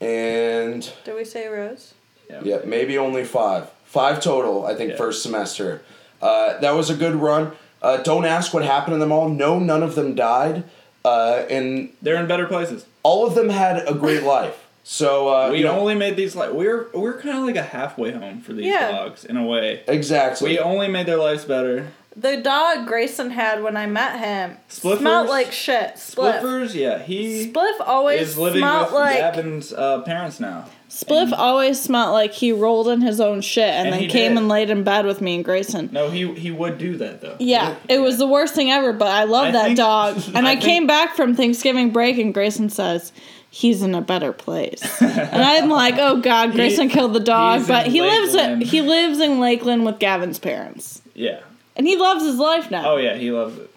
[0.00, 1.94] and Did we say rose?
[2.42, 3.70] yeah, maybe only five.
[3.84, 4.96] Five total, I think, Yeah.
[4.96, 5.82] first semester.
[6.22, 7.52] Uh, that was a good run.
[7.82, 9.28] Uh, don't ask what happened to them all.
[9.28, 10.64] No, none of them died.
[11.04, 12.84] Uh, and They're in better places.
[13.02, 14.66] all of them had a great life.
[14.84, 17.62] So uh, We you know, only made these like we're we're kind of like a
[17.62, 18.90] halfway home for these Yeah.
[18.92, 19.82] dogs in a way.
[19.88, 20.50] exactly.
[20.52, 21.88] We only made their lives better.
[22.20, 24.98] The dog Grayson had when I met him Spliffers?
[24.98, 25.94] smelled like shit.
[25.94, 26.40] Spliff.
[26.40, 30.66] Spliffers, yeah, he Spliff always is living smelled with like Gavin's uh, parents now.
[30.90, 34.32] Spliff always smelled like he rolled in his own shit and, And then he came
[34.32, 34.38] did.
[34.38, 35.88] and laid in bed with me and Grayson.
[35.92, 37.36] No, he he would do that though.
[37.38, 40.16] Yeah, it was the worst thing ever, but I love I that think- dog.
[40.34, 43.12] And I, I think- came back from Thanksgiving break and Grayson says,
[43.50, 45.00] he's in a better place.
[45.00, 48.62] and I'm like, oh god, Grayson killed the dog, he's but in he lives Lakeland.
[48.64, 51.00] he lives in Lakeland with Gavin's parents.
[51.14, 51.40] Yeah.
[51.80, 52.92] And he loves his life now.
[52.92, 53.70] Oh yeah, he loves it.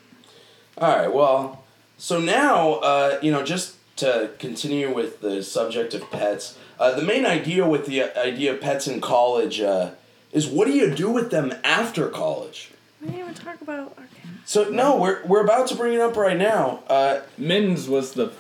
[0.78, 1.14] All right.
[1.14, 1.64] Well,
[1.98, 7.02] so now, uh, you know, just to continue with the subject of pets, uh, the
[7.02, 9.92] main idea with the idea of pets in college uh,
[10.34, 12.72] is what do you do with them after college?
[13.00, 14.30] We didn't even talk about okay.
[14.44, 16.84] So no, we're we're about to bring it up right now.
[16.90, 18.34] Uh, Mittens was the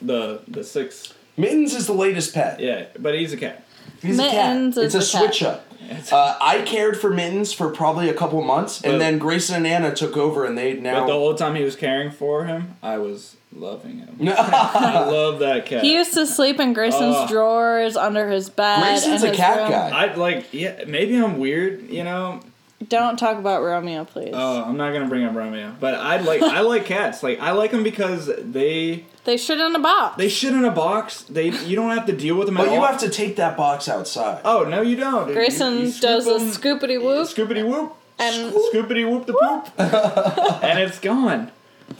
[0.00, 1.18] the the sixth.
[1.36, 2.60] Mittens is the latest pet.
[2.60, 3.64] Yeah, but he's a cat.
[4.02, 4.86] He's Mittens a cat.
[4.86, 5.64] It's a a switch up.
[6.12, 9.94] Uh, I cared for Mittens for probably a couple months, and then Grayson and Anna
[9.94, 11.00] took over, and they now.
[11.00, 11.18] But the now.
[11.18, 14.18] whole time he was caring for him, I was loving him.
[14.28, 15.82] I love that cat.
[15.82, 17.26] He used to sleep in Grayson's Oh.
[17.28, 18.82] drawers, under his bed.
[18.82, 19.70] Grayson's a cat room.
[19.70, 19.88] guy.
[19.88, 20.84] I like yeah.
[20.86, 22.40] Maybe I'm weird, you know.
[22.86, 24.30] Don't talk about Romeo, please.
[24.34, 27.22] Oh, I'm not gonna bring up Romeo, but I like I like cats.
[27.22, 30.16] Like I like them because they they shit in a box.
[30.16, 31.22] they shit in a box.
[31.22, 32.66] They you don't have to deal with them at all.
[32.66, 32.86] but you all.
[32.86, 34.40] have to take that box outside.
[34.44, 35.30] Oh no, you don't.
[35.32, 37.28] Grayson You- you scoop does a them- scoopity whoop.
[37.28, 37.94] Scoopity whoop.
[38.18, 39.70] And- Scoopity whoop the poop.
[40.64, 41.52] and it's gone.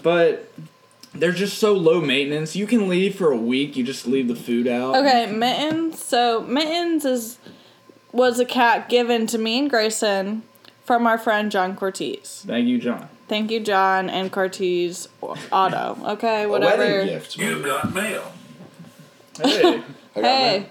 [0.03, 0.51] But
[1.15, 2.57] they're just so low maintenance.
[2.57, 3.77] You can leave for a week.
[3.77, 4.97] You just leave the food out.
[4.97, 6.03] Okay, Mittens.
[6.03, 7.39] So Mittens is
[8.11, 10.43] was a cat given to me and Grayson
[10.89, 12.45] from our friend John Cortez.
[12.47, 13.11] Thank you, John.
[13.29, 15.07] Thank you, John and Cortez
[15.53, 15.99] Auto.
[16.15, 16.79] Okay, A whatever.
[16.83, 17.37] wedding gift.
[17.37, 18.33] You got mail.
[19.41, 19.83] Hey.
[20.15, 20.23] Hey.
[20.23, 20.71] that.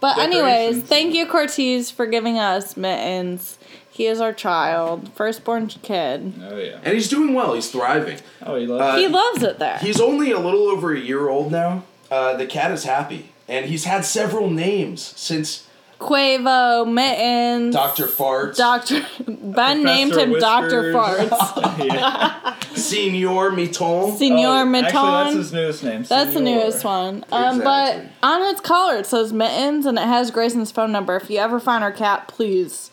[0.00, 3.58] But anyways, thank you, Cortez, for giving us Mittens.
[3.90, 6.32] He is our child, firstborn kid.
[6.48, 6.78] oh yeah.
[6.84, 7.54] And he's doing well.
[7.54, 8.18] He's thriving.
[8.42, 8.94] Oh, he loves.
[8.94, 9.78] Uh, He loves it there.
[9.78, 11.82] He's only a little over a year old now.
[12.10, 15.65] Uh, the cat is happy, and he's had several names since
[15.98, 17.74] Quavo, Mittens.
[17.74, 21.30] Doctor Farts, Doctor Ben named him Doctor Farts.
[22.76, 24.16] Senor Senior Miton.
[24.18, 24.84] Senor Oh, Miton.
[24.84, 26.02] Actually, that's his newest name.
[26.04, 27.24] That's the newest one.
[27.32, 31.16] Um, but on its collar it says Mittens and it has Grayson's phone number.
[31.16, 32.90] If you ever find our cat, please.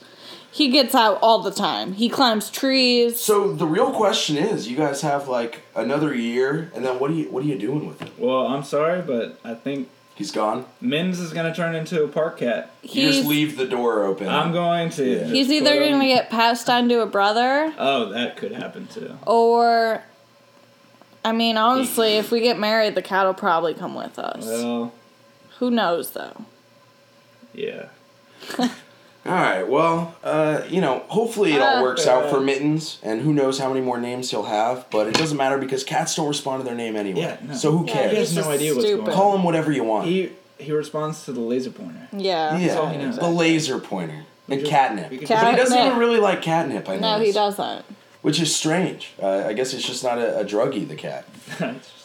[0.52, 1.94] He gets out all the time.
[1.94, 3.20] He climbs trees.
[3.20, 7.16] So the real question is, you guys have like another year, and then what are
[7.16, 8.12] you what are you doing with it?
[8.20, 10.66] Well, I'm sorry, but I think He's gone.
[10.80, 12.70] Min's is gonna turn into a park cat.
[12.84, 14.28] You He's just leave the door open.
[14.30, 15.06] I'm going to.
[15.06, 15.20] Yeah.
[15.22, 18.52] just he's put either him- gonna get passed on to a brother Oh, that could
[18.52, 19.18] happen too.
[19.26, 20.04] or
[21.26, 24.46] I mean, honestly, if we get married, the cat will probably come with us.
[24.46, 24.94] Well,
[25.60, 26.46] Who knows though?
[27.54, 27.86] yeah.
[29.26, 29.64] All right.
[29.68, 33.58] Well, uh, you know, hopefully it all Uh, works out for Mittens, and who knows
[33.58, 34.86] how many more names he'll have.
[34.92, 37.22] But it doesn't matter because cats don't respond to their name anyway.
[37.22, 37.54] Yeah, no.
[37.56, 38.18] So who Yeah, He cares?
[38.18, 39.06] has no just idea what's stupid.
[39.06, 39.38] going Call on.
[39.40, 40.08] him whatever you want.
[40.08, 42.08] He he responds to the laser pointer.
[42.16, 42.58] Yeah.
[42.58, 43.18] yeah, all he knows.
[43.18, 45.10] the laser pointer and just- catnip.
[45.10, 45.88] we could but he doesn't Catnip.
[45.88, 46.88] even really like catnip.
[46.90, 47.18] I know.
[47.18, 47.86] No, he doesn't.
[48.22, 49.12] Which is strange.
[49.22, 50.88] Uh, I guess it's just not a, a druggie.
[50.88, 51.26] The cat.
[51.60, 51.60] It's
[51.92, 52.03] just-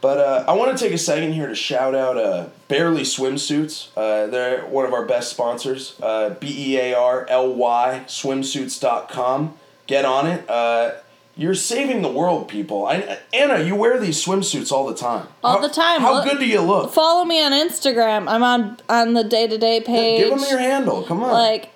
[0.00, 3.88] But uh, I want to take a second here to shout out uh, Bearly Swimsuits.
[3.96, 5.96] Uh, they're one of our best sponsors.
[6.00, 9.56] Uh, B E A R L Y swimsuits.com.
[9.86, 10.48] Get on it.
[10.48, 10.92] Uh,
[11.36, 12.86] you're saving the world, people.
[12.86, 15.28] I, Anna, you wear these swimsuits all the time.
[15.44, 16.00] All How- the time.
[16.00, 16.92] How good do you look?
[16.92, 18.28] Follow me on Instagram.
[18.28, 20.20] I'm on on the day to day page.
[20.20, 21.02] Give them your handle.
[21.04, 21.32] Come on.
[21.32, 21.70] like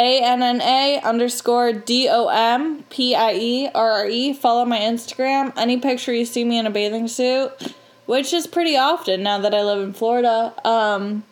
[0.00, 4.32] A N N A underscore D O M P I E R R E.
[4.32, 5.52] Follow my Instagram.
[5.58, 7.52] Any picture you see me in a bathing suit,
[8.06, 10.54] which is pretty often now that I live in Florida.
[10.64, 11.24] Um,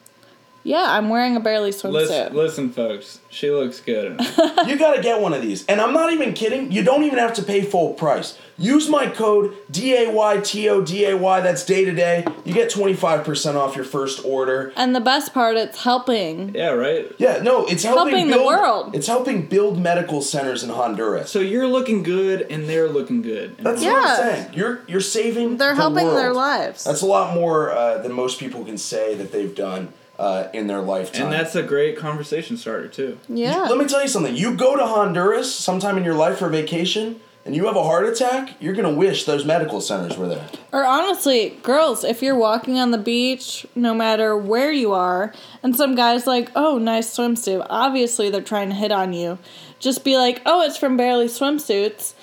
[0.69, 1.93] yeah, I'm wearing a Bearly swimsuit.
[1.93, 3.21] listen, listen, folks.
[3.31, 4.21] She looks good.
[4.67, 5.65] you gotta get one of these.
[5.67, 6.71] And I'm not even kidding.
[6.73, 8.39] You don't even have to pay full price.
[8.57, 11.41] Use my code D A Y T O D A Y.
[11.41, 12.25] That's day to day.
[12.45, 14.73] You get 25% off your first order.
[14.77, 16.55] And the best part, it's helping.
[16.55, 17.11] yeah, right.
[17.19, 18.95] Yeah, no, it's helping, Helping the build, world.
[18.97, 21.31] It's helping build medical centers in Honduras.
[21.31, 23.57] So you're looking good, and they're looking good.
[23.59, 23.93] That's Yeah.
[23.93, 24.55] what I'm saying.
[24.55, 25.57] You're you're saving.
[25.59, 26.19] They're the helping world.
[26.19, 26.83] their lives.
[26.85, 29.93] That's a lot more uh, than most people can say that they've done.
[30.19, 31.27] Uh, in their lifetime.
[31.27, 33.21] And that's a great conversation starter too.
[33.29, 33.69] Yeah.
[33.69, 34.35] Let me tell you something.
[34.35, 38.05] You go to Honduras sometime in your life for vacation, and you have a heart
[38.05, 38.55] attack.
[38.61, 40.49] You're gonna wish those medical centers were there.
[40.73, 45.77] Or honestly, girls, if you're walking on the beach, no matter where you are, and
[45.77, 49.39] some guy's like, oh, nice swimsuit, obviously they're trying to hit on you.
[49.79, 52.15] Just be like, oh, it's from Bearly Swimsuits.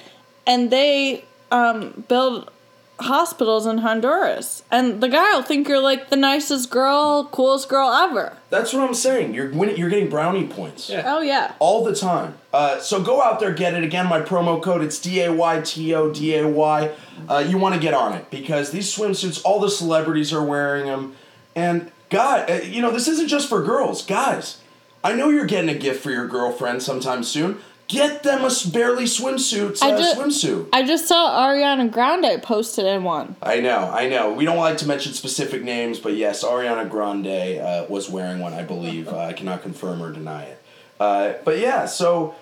[0.45, 2.51] And they um, build
[2.99, 4.63] hospitals in Honduras.
[4.71, 8.37] And the guy will think you're like the nicest girl, coolest girl ever.
[8.49, 9.33] That's what I'm saying.
[9.33, 10.89] You're winning, you're getting brownie points.
[10.89, 11.03] Yeah.
[11.05, 11.53] Oh, yeah.
[11.59, 12.37] all the time.
[12.53, 13.83] Uh, so go out there, get it.
[13.83, 16.91] Again, my promo code it's D A Y T O D A Y.
[17.27, 20.85] Uh, you want to get on it because these swimsuits, all the celebrities are wearing
[20.85, 21.15] them,
[21.55, 24.61] and God, uh, you know this isn't just for girls, guys.
[25.03, 27.59] I know you're getting a gift for your girlfriend sometime soon.
[27.87, 30.69] Get them a Bearly swimsuit I uh, ju- swimsuit.
[30.73, 33.35] I just saw Ariana Grande posted in one.
[33.43, 34.33] I know, I know.
[34.33, 38.53] We don't like to mention specific names, but yes, Ariana Grande uh, was wearing one,
[38.53, 39.07] I believe.
[39.07, 40.63] Uh, I cannot confirm or deny it.
[40.99, 42.33] Uh, but yeah, so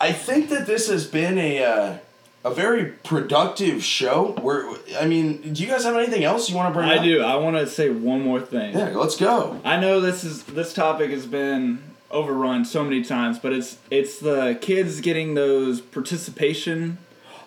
[0.00, 1.98] I think that this has been a uh,
[2.44, 4.34] a very productive show.
[4.42, 7.04] Where I mean, do you guys have anything else you want to bring I up?
[7.04, 7.22] do.
[7.22, 8.76] I want to say one more thing.
[8.76, 9.60] Yeah, let's go.
[9.64, 14.18] I know this is this topic has been overrun so many times, but it's it's
[14.18, 16.98] the kids getting those participation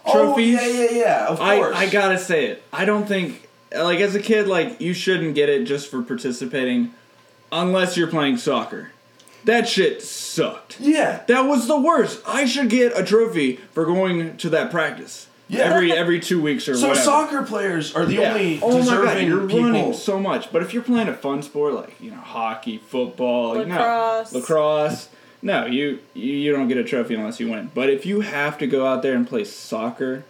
[0.06, 0.60] oh, trophies.
[0.60, 1.28] Oh yeah, yeah, yeah.
[1.28, 1.76] Of I, course.
[1.76, 2.64] I gotta say it.
[2.72, 6.94] I don't think like as a kid like you shouldn't get it just for participating,
[7.52, 8.92] unless you're playing soccer.
[9.46, 10.80] That shit sucked.
[10.80, 11.24] Yeah.
[11.28, 12.22] That was the worst.
[12.26, 15.28] I should get a trophy for going to that practice.
[15.50, 15.60] Yeah.
[15.66, 16.96] Every every two weeks or whatever.
[16.96, 17.28] So whatever.
[17.36, 18.32] soccer players are the Yeah.
[18.34, 19.64] only oh my deserving god, you're people.
[19.64, 20.52] running so much.
[20.52, 24.32] But if you're playing a fun sport like you know hockey, football, Lacrosse.
[24.34, 25.10] no, lacrosse,
[25.42, 27.72] no, you, you you don't get a trophy unless you win.
[27.76, 30.24] But if you have to go out there and play soccer,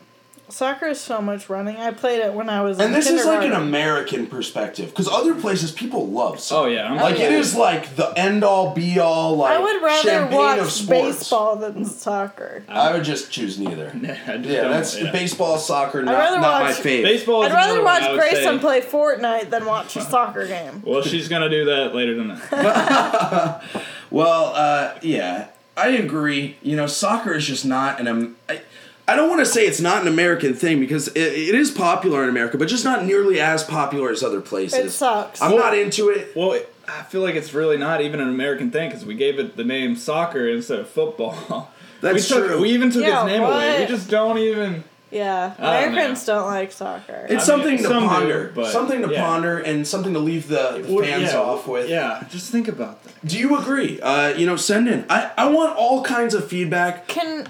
[0.50, 1.78] Soccer is so much running.
[1.78, 3.54] I played it when I was and in this is like an.
[3.54, 6.68] American perspective, because other places people love soccer.
[6.68, 7.26] oh yeah, I'm Like yeah.
[7.28, 11.56] it is like the end all be all like I would rather watch of baseball
[11.56, 12.64] than soccer.
[12.68, 13.92] I would just choose neither.
[13.94, 15.12] Just Yeah, that's yeah.
[15.12, 17.04] baseball, soccer, not, rather not my watch fave.
[17.04, 17.44] Baseball.
[17.44, 18.60] is I'd rather another one, watch Grayson say.
[18.60, 20.84] play Fortnite than watch a soccer game.
[20.86, 23.62] Well, she's gonna do that later tonight.
[24.12, 26.58] Well, uh, yeah, I agree.
[26.62, 28.08] You know, soccer is just not an.
[28.08, 28.62] Um, I,
[29.08, 32.24] I don't want to say it's not an American thing because it, it is popular
[32.24, 34.80] in America, but just not nearly as popular as other places.
[34.80, 35.42] It sucks.
[35.42, 36.34] I'm not into it.
[36.36, 39.40] well, it, I feel like it's really not even an American thing because we gave
[39.40, 41.72] it the name soccer instead of football.
[42.02, 42.62] That's we took, true.
[42.62, 43.82] We even took Yeah, its name away.
[43.82, 44.84] We just don't even.
[45.12, 47.28] Yeah, I don't Americans don't like soccer.
[47.30, 48.52] It's I mean, something to some do, ponder.
[48.56, 49.24] but, something to yeah.
[49.24, 51.88] ponder and something to leave the What- fans yeah, off with.
[51.88, 53.14] Yeah, just think about that.
[53.24, 54.02] Do you agree?
[54.02, 55.06] Uh, you know, send in.
[55.10, 57.08] I, I want all kinds of feedback.
[57.08, 57.48] Can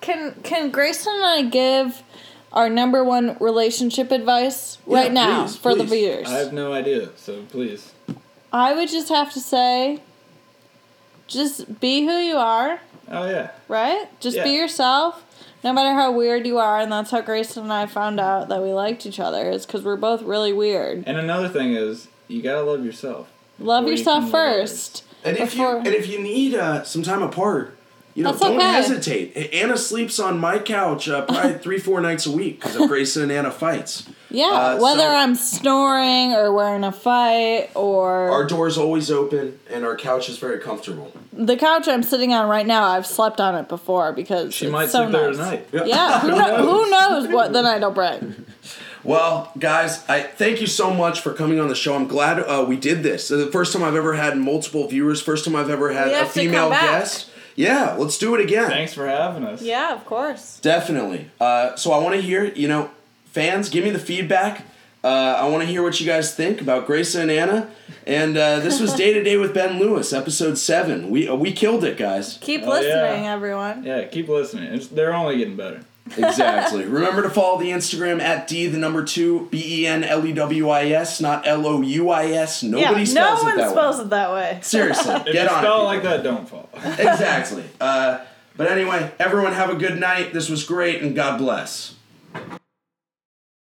[0.00, 2.02] can can Grayson and I give
[2.52, 6.28] our number one relationship advice Yeah, right now please, for the viewers?
[6.28, 7.92] I have no idea, so please.
[8.52, 10.00] I would just have to say,
[11.26, 12.80] just be who you are,
[13.10, 13.50] Oh yeah.
[13.68, 14.06] right?
[14.20, 15.24] Just be yourself,
[15.64, 16.80] no matter how weird you are.
[16.80, 19.82] And that's how Grayson and I found out that we liked each other is because
[19.82, 21.04] we're both really weird.
[21.06, 23.28] And another thing is, you gotta love yourself.
[23.58, 25.04] Love before you yourself love first.
[25.24, 27.75] And if Before- you and if you need uh, some time apart,
[28.16, 28.64] you know, That's don't okay.
[28.72, 29.54] hesitate.
[29.54, 33.22] Anna sleeps on my couch uh, probably three, four nights a week because of Grayson
[33.24, 34.08] and Anna fights.
[34.30, 39.10] Yeah, Uh, whether so- I'm snoring or we're in a fight or Our door's always
[39.10, 41.12] open and our couch is very comfortable.
[41.32, 44.72] the couch I'm sitting on right now, I've slept on it before because She it's
[44.72, 45.68] might so sleep there tonight.
[45.72, 48.34] Yeah, who, kno- who knows what the night will bring?
[49.04, 51.94] Well, guys, I thank you so much for coming on the show.
[51.94, 53.28] I'm glad uh, we did this.
[53.28, 55.22] The first time I've ever had multiple viewers.
[55.22, 56.82] First time I've ever had We a female come back.
[57.02, 57.30] guest.
[57.56, 58.68] Yeah, let's do it again.
[58.70, 59.62] Thanks for having us.
[59.62, 60.60] Yeah, of course.
[60.60, 61.30] Definitely.
[61.40, 62.90] Uh, so I want to hear, you know,
[63.24, 64.64] fans, give me the feedback.
[65.02, 67.70] Uh, I want to hear what you guys think about Grayson and Anna.
[68.06, 71.10] And uh, this was Day to Day with Ben Lewis, episode seven.
[71.10, 72.38] We uh, we killed it, guys.
[72.40, 73.32] Keep Oh, listening, yeah.
[73.32, 73.84] everyone.
[73.84, 74.74] Yeah, keep listening.
[74.74, 75.82] It's, they're only getting better.
[76.16, 76.84] Exactly.
[76.86, 80.32] Remember to follow the Instagram at D the number two B E N L E
[80.32, 82.62] W I S, not L O U I S.
[82.62, 83.56] Nobody yeah, spells no it that way.
[83.56, 84.58] No one spells it that way.
[84.62, 85.82] Seriously, If get you on spell it.
[85.82, 86.68] it like that, don't follow.
[86.74, 87.64] exactly.
[87.80, 88.20] Uh,
[88.56, 90.32] but anyway, everyone have a good night.
[90.32, 91.95] This was great, and God bless.